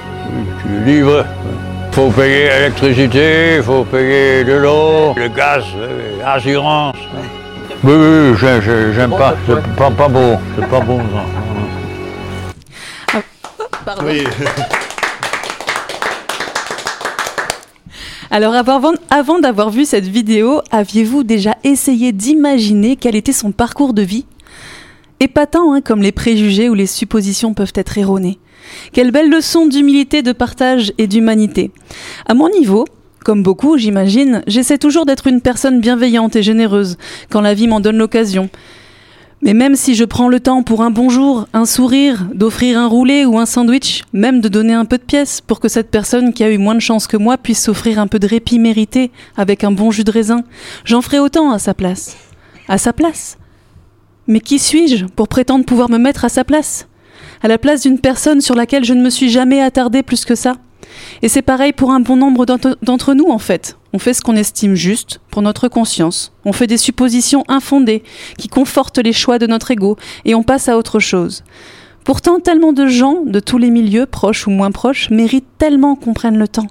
Tu 0.64 0.76
es 0.78 0.86
libre. 0.86 1.26
faut 1.92 2.12
payer 2.12 2.48
l'électricité, 2.48 3.62
faut 3.62 3.84
payer 3.84 4.46
de 4.46 4.54
l'eau, 4.54 5.14
le 5.18 5.28
gaz, 5.28 5.66
euh, 5.76 6.22
assurance. 6.26 6.96
hein. 7.14 7.26
Oui, 7.84 7.94
oui, 7.94 8.38
j'ai- 8.40 8.62
j'ai- 8.62 8.94
j'aime 8.94 9.10
pas, 9.12 9.34
c'est 9.46 9.76
pas, 9.76 9.90
pas 9.92 10.08
bon, 10.08 10.38
c'est 10.56 10.68
pas 10.68 10.80
bon 10.80 11.00
ça. 11.00 11.59
Pardon. 13.90 14.06
Oui. 14.06 14.22
Alors 18.30 18.54
avant, 18.54 18.94
avant 19.10 19.40
d'avoir 19.40 19.72
vu 19.72 19.84
cette 19.84 20.06
vidéo, 20.06 20.62
aviez-vous 20.70 21.24
déjà 21.24 21.56
essayé 21.64 22.12
d'imaginer 22.12 22.98
quel 22.98 23.16
était 23.16 23.34
son 23.34 23.52
parcours 23.52 23.96
de 23.96 24.04
vie? 24.04 24.28
Épatant, 25.20 25.74
hein, 25.74 25.82
comme 25.82 26.04
les 26.04 26.12
préjugés 26.12 26.70
ou 26.70 26.76
les 26.76 26.86
suppositions 26.86 27.56
peuvent 27.56 27.74
être 27.74 27.98
erronées. 27.98 28.38
Quelle 28.94 29.10
belle 29.10 29.32
leçon 29.32 29.66
d'humilité, 29.66 30.22
de 30.22 30.34
partage 30.34 30.94
et 31.00 31.08
d'humanité. 31.08 31.72
À 32.28 32.36
mon 32.36 32.50
niveau, 32.50 32.86
comme 33.26 33.42
beaucoup, 33.42 33.80
j'imagine, 33.80 34.44
j'essaie 34.46 34.78
toujours 34.78 35.08
d'être 35.08 35.26
une 35.26 35.42
personne 35.42 35.82
bienveillante 35.82 36.36
et 36.36 36.44
généreuse 36.44 37.00
quand 37.32 37.42
la 37.42 37.56
vie 37.56 37.68
m'en 37.68 37.80
donne 37.80 37.98
l'occasion. 37.98 38.52
Mais 39.42 39.54
même 39.54 39.78
si 39.78 39.96
je 39.96 40.04
prends 40.04 40.28
le 40.28 40.42
temps 40.42 40.64
pour 40.64 40.82
un 40.82 40.92
bonjour, 40.92 41.48
un 41.54 41.66
sourire, 41.66 42.28
d'offrir 42.34 42.78
un 42.78 42.88
roulé 42.88 43.24
ou 43.24 43.40
un 43.40 43.46
sandwich, 43.46 44.04
même 44.12 44.42
de 44.42 44.50
donner 44.50 44.74
un 44.74 44.84
peu 44.84 44.98
de 44.98 45.04
pièces 45.04 45.40
pour 45.40 45.62
que 45.62 45.70
cette 45.70 45.90
personne 45.90 46.34
qui 46.34 46.44
a 46.44 46.52
eu 46.52 46.58
moins 46.58 46.76
de 46.76 46.82
chance 46.82 47.08
que 47.08 47.16
moi 47.16 47.38
puisse 47.38 47.64
s'offrir 47.64 48.00
un 48.00 48.08
peu 48.08 48.20
de 48.20 48.28
répit 48.28 48.60
mérité 48.60 49.12
avec 49.38 49.64
un 49.64 49.72
bon 49.72 49.92
jus 49.92 50.04
de 50.04 50.12
raisin, 50.12 50.44
j'en 50.84 51.02
ferai 51.02 51.20
autant 51.20 51.52
à 51.52 51.60
sa 51.60 51.74
place. 51.74 52.18
À 52.68 52.78
sa 52.78 52.92
place. 52.92 53.38
Mais 54.28 54.42
qui 54.42 54.60
suis-je 54.60 55.06
pour 55.06 55.30
prétendre 55.30 55.64
pouvoir 55.64 55.90
me 55.90 55.98
mettre 55.98 56.26
à 56.26 56.30
sa 56.30 56.44
place? 56.44 56.90
À 57.42 57.48
la 57.48 57.58
place 57.58 57.82
d'une 57.82 58.00
personne 58.00 58.42
sur 58.42 58.56
laquelle 58.56 58.84
je 58.84 58.94
ne 58.94 59.02
me 59.02 59.10
suis 59.10 59.30
jamais 59.30 59.62
attardée 59.62 60.04
plus 60.04 60.26
que 60.26 60.36
ça? 60.36 60.58
Et 61.22 61.30
c'est 61.30 61.42
pareil 61.42 61.72
pour 61.72 61.92
un 61.92 62.02
bon 62.02 62.18
nombre 62.18 62.46
d'entre 62.46 62.78
d'entre 62.82 63.14
nous 63.14 63.30
en 63.30 63.40
fait. 63.40 63.79
On 63.94 64.00
fait 64.00 64.14
ce 64.14 64.22
qu'on 64.22 64.36
estime 64.36 64.76
juste 64.76 65.20
pour 65.32 65.42
notre 65.42 65.68
conscience. 65.68 66.32
On 66.46 66.54
fait 66.54 66.68
des 66.68 66.78
suppositions 66.78 67.44
infondées 67.48 68.04
qui 68.38 68.48
confortent 68.48 69.00
les 69.00 69.14
choix 69.14 69.40
de 69.40 69.48
notre 69.48 69.72
ego 69.72 69.98
et 70.26 70.36
on 70.36 70.44
passe 70.44 70.70
à 70.70 70.78
autre 70.78 71.00
chose. 71.00 71.44
Pourtant, 72.10 72.40
tellement 72.40 72.74
de 72.74 72.88
gens 72.88 73.24
de 73.26 73.40
tous 73.40 73.58
les 73.58 73.70
milieux, 73.70 74.06
proches 74.06 74.48
ou 74.48 74.50
moins 74.50 74.72
proches, 74.72 75.10
méritent 75.12 75.58
tellement 75.58 75.96
qu'on 75.96 76.14
prenne 76.14 76.38
le 76.38 76.48
temps. 76.48 76.66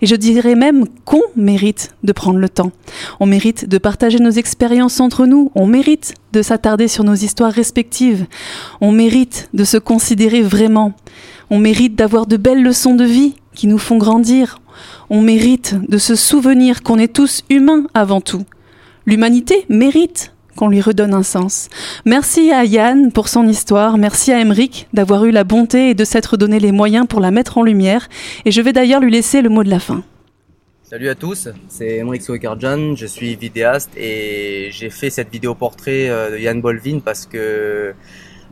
Et 0.00 0.06
je 0.06 0.14
dirais 0.14 0.54
même 0.54 0.86
qu'on 1.04 1.20
mérite 1.36 1.94
de 2.04 2.12
prendre 2.12 2.38
le 2.38 2.48
temps. 2.48 2.72
On 3.20 3.26
mérite 3.26 3.68
de 3.68 3.76
partager 3.76 4.18
nos 4.18 4.30
expériences 4.30 5.00
entre 5.00 5.26
nous. 5.26 5.50
On 5.54 5.66
mérite 5.66 6.14
de 6.32 6.40
s'attarder 6.40 6.88
sur 6.88 7.04
nos 7.04 7.14
histoires 7.14 7.52
respectives. 7.52 8.26
On 8.80 8.92
mérite 8.92 9.50
de 9.52 9.64
se 9.64 9.76
considérer 9.76 10.40
vraiment. 10.40 10.94
On 11.50 11.58
mérite 11.58 11.94
d'avoir 11.94 12.26
de 12.26 12.36
belles 12.36 12.62
leçons 12.62 12.94
de 12.94 13.04
vie 13.04 13.34
qui 13.54 13.66
nous 13.66 13.78
font 13.78 13.98
grandir. 13.98 14.58
On 15.10 15.20
mérite 15.20 15.76
de 15.88 15.98
se 15.98 16.14
souvenir 16.14 16.82
qu'on 16.82 16.98
est 16.98 17.12
tous 17.12 17.42
humains 17.50 17.86
avant 17.94 18.20
tout. 18.20 18.44
L'humanité 19.06 19.64
mérite 19.68 20.32
qu'on 20.58 20.68
lui 20.68 20.80
redonne 20.80 21.14
un 21.14 21.22
sens. 21.22 21.68
Merci 22.04 22.50
à 22.50 22.64
Yann 22.64 23.12
pour 23.12 23.28
son 23.28 23.46
histoire, 23.46 23.96
merci 23.96 24.32
à 24.32 24.40
Emeric 24.40 24.88
d'avoir 24.92 25.24
eu 25.24 25.30
la 25.30 25.44
bonté 25.44 25.90
et 25.90 25.94
de 25.94 26.04
s'être 26.04 26.36
donné 26.36 26.58
les 26.58 26.72
moyens 26.72 27.06
pour 27.06 27.20
la 27.20 27.30
mettre 27.30 27.58
en 27.58 27.62
lumière, 27.62 28.08
et 28.44 28.50
je 28.50 28.60
vais 28.60 28.72
d'ailleurs 28.72 29.00
lui 29.00 29.12
laisser 29.12 29.40
le 29.40 29.50
mot 29.50 29.62
de 29.62 29.70
la 29.70 29.78
fin. 29.78 30.02
Salut 30.82 31.10
à 31.10 31.14
tous, 31.14 31.48
c'est 31.68 31.98
Emric 31.98 32.22
Soekerjan, 32.22 32.96
je 32.96 33.06
suis 33.06 33.36
vidéaste 33.36 33.90
et 33.96 34.70
j'ai 34.72 34.90
fait 34.90 35.10
cette 35.10 35.30
vidéo 35.30 35.54
portrait 35.54 36.08
euh, 36.08 36.30
de 36.30 36.38
Yann 36.38 36.60
Bolvin 36.62 37.00
parce 37.04 37.26
que 37.26 37.94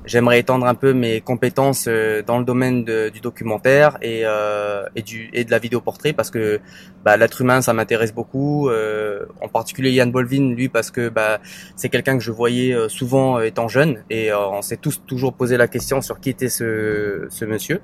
j'aimerais 0.07 0.39
étendre 0.39 0.67
un 0.67 0.75
peu 0.75 0.93
mes 0.93 1.21
compétences 1.21 1.87
euh, 1.89 2.23
dans 2.23 2.39
le 2.39 2.45
domaine 2.45 2.85
de- 2.85 3.09
du 3.11 3.21
documentaire 3.21 3.99
et, 4.01 4.23
euh, 4.25 4.85
et, 4.95 5.03
du, 5.03 5.29
et 5.33 5.45
de 5.45 5.51
la 5.51 5.59
vidéo 5.59 5.81
portrait 5.81 6.13
parce 6.13 6.31
que 6.31 6.61
bah, 7.05 7.17
l'être 7.17 7.41
humain 7.41 7.61
ça 7.61 7.73
m'intéresse 7.73 8.15
beaucoup, 8.15 8.71
euh, 8.71 9.27
en 9.43 9.49
particulier 9.49 9.91
Yann 9.91 10.11
Bolvin 10.11 10.55
lui 10.55 10.69
parce 10.69 10.91
que 10.91 11.09
bah, 11.09 11.41
c'est 11.75 11.89
quelqu'un 11.89 12.17
que 12.17 12.23
je 12.23 12.31
voyais 12.31 12.73
euh, 12.73 12.89
souvent 12.89 13.39
euh, 13.39 13.43
étant 13.43 13.69
jeune 13.69 14.05
et 14.09 14.33
on 14.33 14.63
s'est 14.63 14.77
tous 14.77 15.03
toujours 15.07 15.35
posé 15.35 15.57
la 15.57 15.69
question 15.69 16.01
sur 16.01 16.21
qui 16.21 16.31
était 16.31 16.49
ce, 16.49 17.27
ce 17.29 17.45
monsieur. 17.45 17.81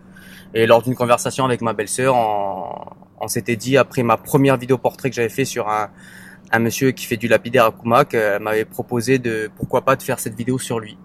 Et 0.54 0.66
lors 0.66 0.82
d'une 0.82 0.94
conversation 0.94 1.44
avec 1.44 1.60
ma 1.62 1.72
belle-sœur, 1.72 2.14
on, 2.14 3.28
s'était 3.28 3.56
dit 3.56 3.76
après 3.78 4.02
ma 4.02 4.16
première 4.16 4.56
vidéo 4.58 4.76
portrait 4.78 5.08
que 5.08 5.16
j'avais 5.16 5.28
fait 5.28 5.44
sur 5.46 5.68
un, 5.68 5.90
un 6.50 6.58
monsieur 6.58 6.90
qui 6.90 7.06
fait 7.06 7.16
du 7.16 7.26
lapidaire 7.28 7.64
à 7.66 7.70
Koumak, 7.70 8.14
m'avait 8.40 8.66
proposé 8.66 9.18
de 9.18 9.50
pourquoi 9.56 9.82
pas 9.82 9.96
de 9.96 10.02
faire 10.02 10.18
cette 10.18 10.34
vidéo 10.34 10.58
sur 10.58 10.78
lui. 10.78 10.98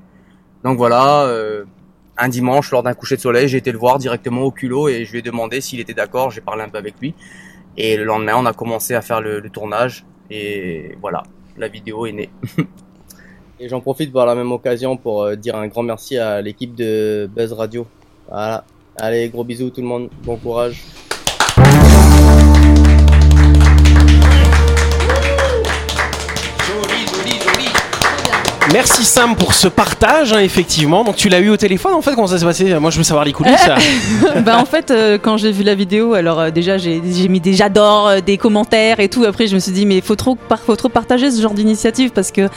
Donc 0.63 0.77
voilà, 0.77 1.25
euh, 1.25 1.65
un 2.17 2.29
dimanche 2.29 2.71
lors 2.71 2.83
d'un 2.83 2.93
coucher 2.93 3.15
de 3.15 3.21
soleil, 3.21 3.47
j'ai 3.47 3.57
été 3.57 3.71
le 3.71 3.77
voir 3.77 3.97
directement 3.99 4.41
au 4.41 4.51
culot 4.51 4.89
et 4.89 5.05
je 5.05 5.11
lui 5.11 5.19
ai 5.19 5.21
demandé 5.21 5.61
s'il 5.61 5.79
était 5.79 5.93
d'accord. 5.93 6.31
J'ai 6.31 6.41
parlé 6.41 6.63
un 6.63 6.69
peu 6.69 6.77
avec 6.77 6.95
lui 6.99 7.13
et 7.77 7.95
le 7.95 8.03
lendemain, 8.03 8.33
on 8.35 8.45
a 8.45 8.53
commencé 8.53 8.95
à 8.95 9.01
faire 9.01 9.21
le, 9.21 9.41
tournage 9.49 10.05
et 10.31 10.97
voilà, 10.99 11.23
la 11.57 11.67
vidéo 11.67 12.05
est 12.05 12.11
née. 12.11 12.29
Et 13.59 13.69
j'en 13.69 13.81
profite 13.81 14.13
par 14.13 14.27
la 14.27 14.35
même 14.35 14.51
occasion 14.51 14.97
pour 14.97 15.23
euh, 15.23 15.35
dire 15.35 15.55
un 15.55 15.65
grand 15.65 15.81
merci 15.81 16.15
à 16.15 16.43
l'équipe 16.43 16.75
de 16.75 17.27
Buzz 17.35 17.53
Radio. 17.53 17.87
Voilà. 18.27 18.63
Allez, 18.97 19.29
gros 19.29 19.43
bisous 19.43 19.71
tout 19.71 19.81
le 19.81 19.87
monde. 19.87 20.09
Bon 20.23 20.37
courage. 20.37 20.83
Merci 28.73 29.05
Sam 29.05 29.35
pour 29.35 29.53
ce 29.53 29.67
partage, 29.69 30.33
hein, 30.33 30.39
effectivement. 30.39 31.03
Donc 31.05 31.15
tu 31.15 31.29
l'as 31.29 31.39
eu 31.39 31.49
au 31.49 31.55
téléphone 31.57 31.93
en 31.93 32.01
fait, 32.01 32.13
comment 32.15 32.27
ça 32.27 32.37
s'est 32.37 32.45
passé? 32.45 32.77
Moi 32.79 32.91
je 32.91 32.97
veux 32.97 33.03
savoir 33.03 33.23
les 33.25 33.31
coulisses. 33.31 33.55
bah 34.45 34.57
en 34.59 34.65
fait 34.65 34.91
euh, 34.91 35.17
quand 35.17 35.37
j'ai 35.37 35.51
vu 35.53 35.63
la 35.63 35.73
vidéo 35.73 36.13
alors 36.13 36.39
euh, 36.39 36.51
déjà 36.51 36.77
j'ai 36.77 36.99
mis 37.29 37.39
des 37.39 37.53
j'adore 37.53 38.07
euh, 38.07 38.19
des 38.19 38.37
commentaires 38.37 38.99
et 38.99 39.07
tout. 39.07 39.23
Après 39.23 39.47
je 39.47 39.55
me 39.55 39.59
suis 39.59 39.71
dit 39.71 39.85
mais 39.85 40.01
faut 40.01 40.15
trop 40.15 40.37
faut 40.65 40.75
trop 40.75 40.89
partager 40.89 41.31
ce 41.31 41.41
genre 41.41 41.53
d'initiative 41.53 42.11
parce 42.11 42.31
que 42.31 42.49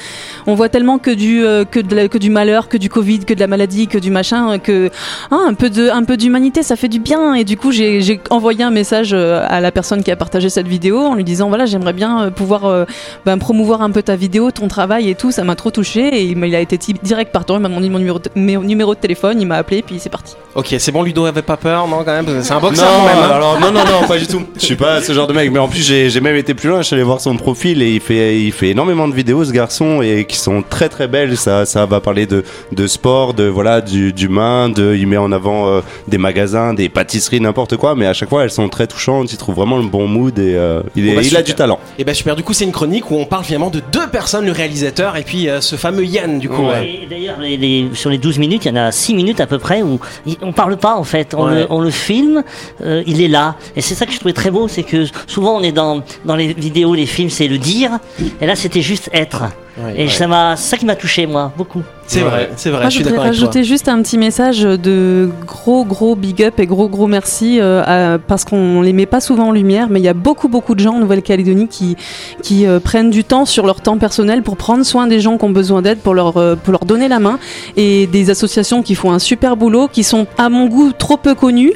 on 0.48 0.54
voit 0.56 0.68
tellement 0.68 0.98
que 0.98 1.10
du 1.12 1.42
que 1.70 1.78
de 1.80 1.94
la- 1.94 2.08
que 2.08 2.18
du 2.18 2.28
malheur 2.28 2.68
que 2.68 2.76
du 2.76 2.88
covid 2.88 3.20
que 3.20 3.32
de 3.34 3.40
la 3.40 3.46
maladie 3.46 3.86
que 3.86 3.98
du 3.98 4.10
machin 4.10 4.54
euh, 4.54 4.58
que 4.58 4.90
ah, 5.30 5.38
un 5.48 5.54
peu 5.54 6.16
d'humanité 6.16 6.62
ça 6.64 6.74
fait 6.74 6.88
du 6.88 6.98
bien. 6.98 7.34
Et 7.34 7.44
du 7.44 7.56
coup 7.56 7.70
j'ai 7.70 8.20
envoyé 8.30 8.64
un 8.64 8.70
message 8.70 9.14
à 9.14 9.60
la 9.60 9.70
personne 9.70 10.02
qui 10.02 10.10
a 10.10 10.16
partagé 10.16 10.50
cette 10.50 10.68
vidéo 10.68 10.98
en 10.98 11.14
lui 11.14 11.24
disant 11.24 11.48
voilà 11.48 11.66
j'aimerais 11.66 11.92
bien 11.92 12.30
pouvoir 12.34 12.86
ben, 13.24 13.38
promouvoir 13.38 13.82
un 13.82 13.90
peu 13.92 14.02
ta 14.02 14.16
vidéo 14.16 14.50
ton 14.50 14.66
travail 14.66 15.08
et 15.08 15.14
tout. 15.14 15.30
Ça 15.30 15.44
m'a 15.44 15.54
trop 15.54 15.70
touché 15.70 15.99
et 16.08 16.22
il 16.22 16.54
a 16.54 16.60
été 16.60 16.78
direct 17.02 17.32
partant 17.32 17.56
il 17.56 17.60
m'a 17.60 17.68
demandé 17.68 17.88
mon 17.88 17.98
numéro 17.98 18.18
de, 18.18 18.28
mon 18.34 18.60
numéro 18.62 18.94
de 18.94 19.00
téléphone 19.00 19.40
il 19.40 19.46
m'a 19.46 19.56
appelé 19.56 19.82
puis 19.82 19.98
c'est 19.98 20.08
parti 20.10 20.34
ok, 20.54 20.74
c'est 20.78 20.90
bon, 20.92 21.02
Ludo 21.02 21.24
avait 21.26 21.42
pas 21.42 21.56
peur, 21.56 21.86
non 21.86 21.98
quand 22.04 22.06
même 22.22 22.42
C'est 22.42 22.52
un 22.52 22.56
Non, 22.56 22.60
boxeur 22.60 22.88
quand 22.88 23.06
même. 23.06 23.16
hein. 23.24 23.34
alors 23.34 23.60
non, 23.60 23.70
non, 23.70 23.84
non, 23.84 24.04
pas 24.08 24.18
du 24.18 24.26
tout. 24.26 24.42
Je 24.58 24.64
suis 24.64 24.74
pas 24.76 25.00
ce 25.00 25.12
genre 25.12 25.28
de 25.28 25.32
mec. 25.32 25.50
Mais 25.52 25.60
en 25.60 25.68
plus, 25.68 25.80
j'ai 25.86 26.20
même 26.20 26.34
été 26.34 26.54
plus 26.54 26.68
loin. 26.68 26.78
Je 26.82 26.86
suis 26.88 26.94
allé 26.94 27.04
voir 27.04 27.20
son 27.20 27.36
profil 27.36 27.82
et 27.82 27.94
il 27.94 28.00
fait, 28.00 28.40
il 28.40 28.50
fait 28.50 28.70
énormément 28.70 29.06
de 29.06 29.14
vidéos, 29.14 29.44
ce 29.44 29.52
garçon, 29.52 30.02
et 30.02 30.24
qui 30.24 30.36
sont 30.36 30.62
très 30.68 30.88
très 30.88 31.06
belles. 31.06 31.36
Ça, 31.36 31.66
ça 31.66 31.86
va 31.86 32.00
parler 32.00 32.26
de, 32.26 32.42
de 32.72 32.86
sport, 32.88 33.32
de 33.34 33.44
voilà, 33.44 33.80
du- 33.80 34.12
d'humain. 34.12 34.68
De, 34.70 34.96
il 34.96 35.06
met 35.06 35.16
en 35.18 35.30
avant 35.30 35.68
euh, 35.68 35.80
des 36.08 36.18
magasins, 36.18 36.74
des 36.74 36.88
pâtisseries, 36.88 37.40
n'importe 37.40 37.76
quoi. 37.76 37.94
Mais 37.94 38.06
à 38.06 38.12
chaque 38.12 38.28
fois, 38.28 38.42
elles 38.42 38.50
sont 38.50 38.68
très 38.68 38.88
touchantes. 38.88 39.32
Il 39.32 39.36
trouve 39.38 39.54
vraiment 39.54 39.76
le 39.76 39.84
bon 39.86 40.08
mood 40.08 40.36
et 40.38 40.54
euh, 40.56 40.82
il, 40.96 41.06
est, 41.06 41.10
Bon, 41.10 41.16
bah, 41.16 41.22
il 41.24 41.36
a 41.36 41.42
du 41.42 41.54
talent. 41.54 41.78
Et 41.96 42.02
bah 42.04 42.12
super, 42.14 42.34
du 42.34 42.42
coup 42.42 42.54
c'est 42.54 42.64
une 42.64 42.72
chronique 42.72 43.08
où 43.12 43.16
on 43.16 43.24
parle 43.24 43.44
finalement 43.44 43.70
de 43.70 43.80
deux 43.92 44.08
personnes, 44.08 44.46
le 44.46 44.52
réalisateur 44.52 45.16
et 45.16 45.22
puis 45.22 45.48
euh, 45.48 45.60
ce 45.60 45.76
fameux 45.90 46.04
Yann 46.04 46.38
du 46.38 46.48
coup. 46.48 46.66
Et 46.82 47.06
D'ailleurs, 47.08 47.38
les- 47.40 47.56
les- 47.56 47.88
sur 47.94 48.10
les 48.10 48.18
12 48.18 48.38
minutes, 48.38 48.64
il 48.64 48.68
y 48.68 48.70
en 48.72 48.76
a 48.76 48.92
6 48.92 49.14
minutes 49.14 49.40
à 49.40 49.46
peu 49.46 49.58
près 49.58 49.82
où 49.82 49.98
on 50.42 50.52
parle 50.52 50.76
pas 50.76 50.94
en 50.96 51.04
fait. 51.04 51.34
On, 51.34 51.46
Ouais. 51.46 51.54
le, 51.60 51.66
on 51.70 51.80
le 51.80 51.90
filme, 51.90 52.42
euh, 52.82 53.02
il 53.06 53.20
est 53.22 53.28
là. 53.28 53.56
Et 53.76 53.80
c'est 53.80 53.94
ça 53.94 54.06
que 54.06 54.12
je 54.12 54.18
trouvais 54.18 54.32
très 54.32 54.50
beau, 54.50 54.68
c'est 54.68 54.82
que 54.84 55.04
souvent 55.26 55.56
on 55.56 55.62
est 55.62 55.72
dans, 55.72 56.02
dans 56.24 56.36
les 56.36 56.52
vidéos, 56.52 56.94
les 56.94 57.06
films, 57.06 57.30
c'est 57.30 57.48
le 57.48 57.58
dire. 57.58 57.92
Et 58.40 58.46
là, 58.46 58.54
c'était 58.56 58.82
juste 58.82 59.10
être. 59.12 59.44
Ouais, 59.84 59.94
et 59.96 60.02
ouais. 60.04 60.08
ça 60.08 60.26
m'a, 60.26 60.56
ça 60.56 60.76
qui 60.76 60.84
m'a 60.86 60.96
touché 60.96 61.26
moi, 61.26 61.52
beaucoup. 61.56 61.82
C'est 62.06 62.22
vrai, 62.22 62.50
c'est 62.56 62.70
vrai, 62.70 62.80
Moi, 62.80 62.90
je 62.90 62.94
suis 62.96 63.04
voudrais 63.04 63.18
rajouter 63.28 63.62
juste 63.62 63.86
un 63.86 64.02
petit 64.02 64.18
message 64.18 64.62
de 64.62 65.30
gros 65.46 65.84
gros 65.84 66.16
big 66.16 66.42
up 66.42 66.58
et 66.58 66.66
gros 66.66 66.88
gros 66.88 67.06
merci 67.06 67.60
euh, 67.60 67.84
à- 67.86 68.18
parce 68.18 68.44
qu'on 68.44 68.82
les 68.82 68.92
met 68.92 69.06
pas 69.06 69.20
souvent 69.20 69.50
en 69.50 69.52
lumière, 69.52 69.86
mais 69.88 70.00
il 70.00 70.02
y 70.02 70.08
a 70.08 70.12
beaucoup 70.12 70.48
beaucoup 70.48 70.74
de 70.74 70.80
gens 70.80 70.94
en 70.94 70.98
Nouvelle-Calédonie 70.98 71.68
qui 71.68 71.96
qui 72.42 72.66
euh, 72.66 72.80
prennent 72.80 73.10
du 73.10 73.22
temps 73.22 73.44
sur 73.44 73.64
leur 73.64 73.80
temps 73.80 73.96
personnel 73.96 74.42
pour 74.42 74.56
prendre 74.56 74.84
soin 74.84 75.06
des 75.06 75.20
gens 75.20 75.38
qui 75.38 75.44
ont 75.44 75.50
besoin 75.50 75.82
d'aide, 75.82 75.98
pour 75.98 76.14
leur 76.14 76.36
euh, 76.36 76.56
pour 76.56 76.72
leur 76.72 76.84
donner 76.84 77.06
la 77.06 77.20
main, 77.20 77.38
et 77.76 78.08
des 78.08 78.30
associations 78.30 78.82
qui 78.82 78.96
font 78.96 79.12
un 79.12 79.20
super 79.20 79.56
boulot, 79.56 79.86
qui 79.86 80.02
sont 80.02 80.26
à 80.36 80.48
mon 80.48 80.66
goût 80.66 80.90
trop 80.92 81.16
peu 81.16 81.36
connues. 81.36 81.74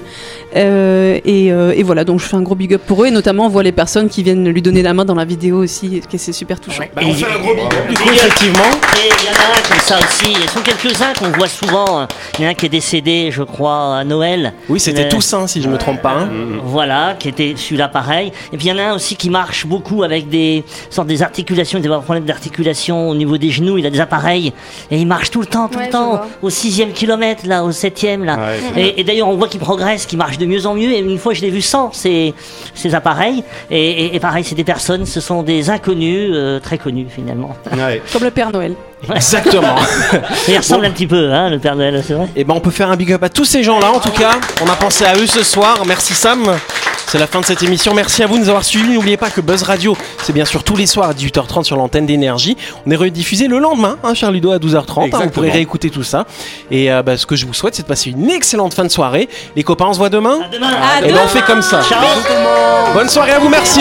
Euh, 0.56 1.18
et, 1.24 1.52
euh, 1.52 1.72
et 1.76 1.82
voilà, 1.82 2.04
donc 2.04 2.20
je 2.20 2.26
fais 2.26 2.36
un 2.36 2.42
gros 2.42 2.54
big 2.54 2.74
up 2.74 2.82
pour 2.86 3.02
eux, 3.02 3.06
et 3.06 3.10
notamment 3.10 3.46
on 3.46 3.48
voit 3.48 3.64
les 3.64 3.72
personnes 3.72 4.08
qui 4.08 4.22
viennent 4.22 4.48
lui 4.48 4.62
donner 4.62 4.82
la 4.82 4.94
main 4.94 5.04
dans 5.04 5.16
la 5.16 5.24
vidéo 5.24 5.58
aussi, 5.62 5.96
et 5.96 6.18
c'est 6.18 6.32
super 6.32 6.60
touchant. 6.60 6.84
Bah, 6.94 7.02
on 7.04 7.12
fait 7.12 7.26
un 7.26 7.40
gros 7.40 7.54
big 7.54 7.64
up 7.64 7.88
euh, 8.00 8.12
effectivement. 8.12 8.70
Et 8.96 9.08
il 9.20 9.26
y 9.26 9.28
en 9.28 9.32
a 9.32 9.58
un 9.58 9.68
comme 9.68 9.80
ça 9.80 9.98
aussi. 9.98 10.32
Ils 10.32 10.48
sont 10.50 10.60
quelques-uns 10.60 11.12
qu'on 11.18 11.30
voit 11.36 11.48
souvent. 11.48 12.06
Il 12.38 12.42
y 12.42 12.44
en 12.44 12.48
a 12.48 12.50
un 12.52 12.54
qui 12.54 12.66
est 12.66 12.70
décédé, 12.70 13.30
je 13.30 13.42
crois, 13.42 13.98
à 13.98 14.04
Noël. 14.04 14.52
Oui, 14.68 14.80
c'était 14.80 15.06
Euh, 15.06 15.08
Toussaint 15.10 15.46
si 15.46 15.62
je 15.62 15.68
me 15.68 15.76
trompe 15.78 16.00
pas. 16.02 16.16
hein. 16.20 16.28
Voilà, 16.64 17.14
qui 17.18 17.28
était 17.28 17.54
celui-là 17.56 17.88
pareil. 17.88 18.32
Et 18.52 18.56
puis 18.56 18.66
il 18.66 18.70
y 18.70 18.72
en 18.72 18.78
a 18.78 18.82
un 18.90 18.94
aussi 18.94 19.16
qui 19.16 19.30
marche 19.30 19.66
beaucoup 19.66 20.02
avec 20.02 20.28
des 20.28 20.64
sortes 20.90 21.08
des 21.08 21.22
articulations, 21.22 21.78
des 21.80 21.88
problèmes 21.88 22.24
d'articulation 22.24 23.08
au 23.10 23.14
niveau 23.14 23.38
des 23.38 23.50
genoux. 23.50 23.78
Il 23.78 23.86
a 23.86 23.90
des 23.90 24.00
appareils 24.00 24.52
et 24.90 24.98
il 24.98 25.06
marche 25.06 25.30
tout 25.30 25.40
le 25.40 25.46
temps, 25.46 25.68
tout 25.68 25.78
Ouais, 25.78 25.86
le 25.86 25.92
temps, 25.92 26.10
vois. 26.10 26.26
au 26.42 26.50
sixième 26.50 26.92
kilomètre 26.92 27.46
là, 27.46 27.64
au 27.64 27.72
septième 27.72 28.24
là. 28.24 28.36
Ouais. 28.76 28.82
Et, 28.82 29.00
et 29.00 29.04
d'ailleurs 29.04 29.28
on 29.28 29.36
voit 29.36 29.48
qu'il 29.48 29.60
progresse, 29.60 30.06
qu'il 30.06 30.18
marche 30.18 30.38
de 30.38 30.46
mieux 30.46 30.66
en 30.66 30.74
mieux. 30.74 30.90
Et 30.92 30.98
une 30.98 31.18
fois 31.18 31.34
je 31.34 31.40
l'ai 31.42 31.50
vu 31.50 31.60
sans 31.62 31.92
ces, 31.92 32.34
ces 32.74 32.94
appareils. 32.94 33.42
Et, 33.70 33.90
et- 34.06 34.14
et 34.16 34.20
pareil, 34.20 34.44
c'est 34.44 34.54
des 34.54 34.64
personnes, 34.64 35.06
ce 35.06 35.20
sont 35.20 35.42
des 35.42 35.70
inconnus, 35.70 36.30
euh, 36.32 36.60
très 36.60 36.78
connus 36.78 37.06
finalement. 37.08 37.56
Ouais. 37.72 37.83
Comme 38.12 38.24
le 38.24 38.30
Père 38.30 38.50
Noël. 38.52 38.74
Exactement. 39.14 39.74
Il 40.48 40.56
ressemble 40.56 40.86
un 40.86 40.90
petit 40.90 41.06
peu, 41.06 41.30
hein, 41.32 41.50
le 41.50 41.58
Père 41.58 41.76
Noël, 41.76 42.02
c'est 42.06 42.14
vrai. 42.14 42.28
Et 42.36 42.44
ben 42.44 42.54
on 42.54 42.60
peut 42.60 42.70
faire 42.70 42.90
un 42.90 42.96
big 42.96 43.12
up 43.12 43.22
à 43.22 43.28
tous 43.28 43.44
ces 43.44 43.62
gens-là 43.62 43.90
en 43.92 44.00
tout 44.00 44.10
cas. 44.10 44.32
On 44.62 44.68
a 44.68 44.76
pensé 44.76 45.04
à 45.04 45.14
eux 45.16 45.26
ce 45.26 45.42
soir. 45.42 45.82
Merci 45.86 46.14
Sam. 46.14 46.42
C'est 47.06 47.18
la 47.18 47.26
fin 47.26 47.40
de 47.40 47.44
cette 47.44 47.62
émission. 47.62 47.92
Merci 47.94 48.22
à 48.22 48.26
vous 48.26 48.36
de 48.36 48.40
nous 48.40 48.48
avoir 48.48 48.64
suivis. 48.64 48.94
N'oubliez 48.94 49.18
pas 49.18 49.28
que 49.30 49.40
Buzz 49.42 49.62
Radio, 49.62 49.94
c'est 50.22 50.32
bien 50.32 50.46
sûr 50.46 50.64
tous 50.64 50.74
les 50.74 50.86
soirs 50.86 51.10
à 51.10 51.12
18h30 51.12 51.62
sur 51.64 51.76
l'antenne 51.76 52.06
d'énergie. 52.06 52.56
On 52.86 52.90
est 52.90 52.96
rediffusé 52.96 53.46
le 53.46 53.58
lendemain, 53.58 53.98
hein, 54.02 54.14
cher 54.14 54.32
Ludo, 54.32 54.50
à 54.52 54.58
12h30. 54.58 55.14
hein. 55.14 55.20
vous 55.22 55.30
pourrez 55.30 55.50
réécouter 55.50 55.90
tout 55.90 56.02
ça. 56.02 56.24
Et 56.70 56.90
euh, 56.90 57.02
bah, 57.02 57.16
ce 57.18 57.26
que 57.26 57.36
je 57.36 57.44
vous 57.46 57.54
souhaite, 57.54 57.74
c'est 57.74 57.82
de 57.82 57.88
passer 57.88 58.10
une 58.10 58.30
excellente 58.30 58.72
fin 58.74 58.84
de 58.84 58.88
soirée. 58.88 59.28
Les 59.54 59.62
copains, 59.62 59.84
on 59.88 59.92
se 59.92 59.98
voit 59.98 60.08
demain. 60.08 60.38
À 60.44 60.48
demain. 60.48 60.70
Et 61.04 61.12
ben 61.12 61.20
on 61.22 61.28
fait 61.28 61.42
comme 61.42 61.62
ça. 61.62 61.82
Ciao. 61.82 62.00
Bonne 62.94 63.08
soirée 63.10 63.32
à 63.32 63.38
vous, 63.38 63.50
merci. 63.50 63.80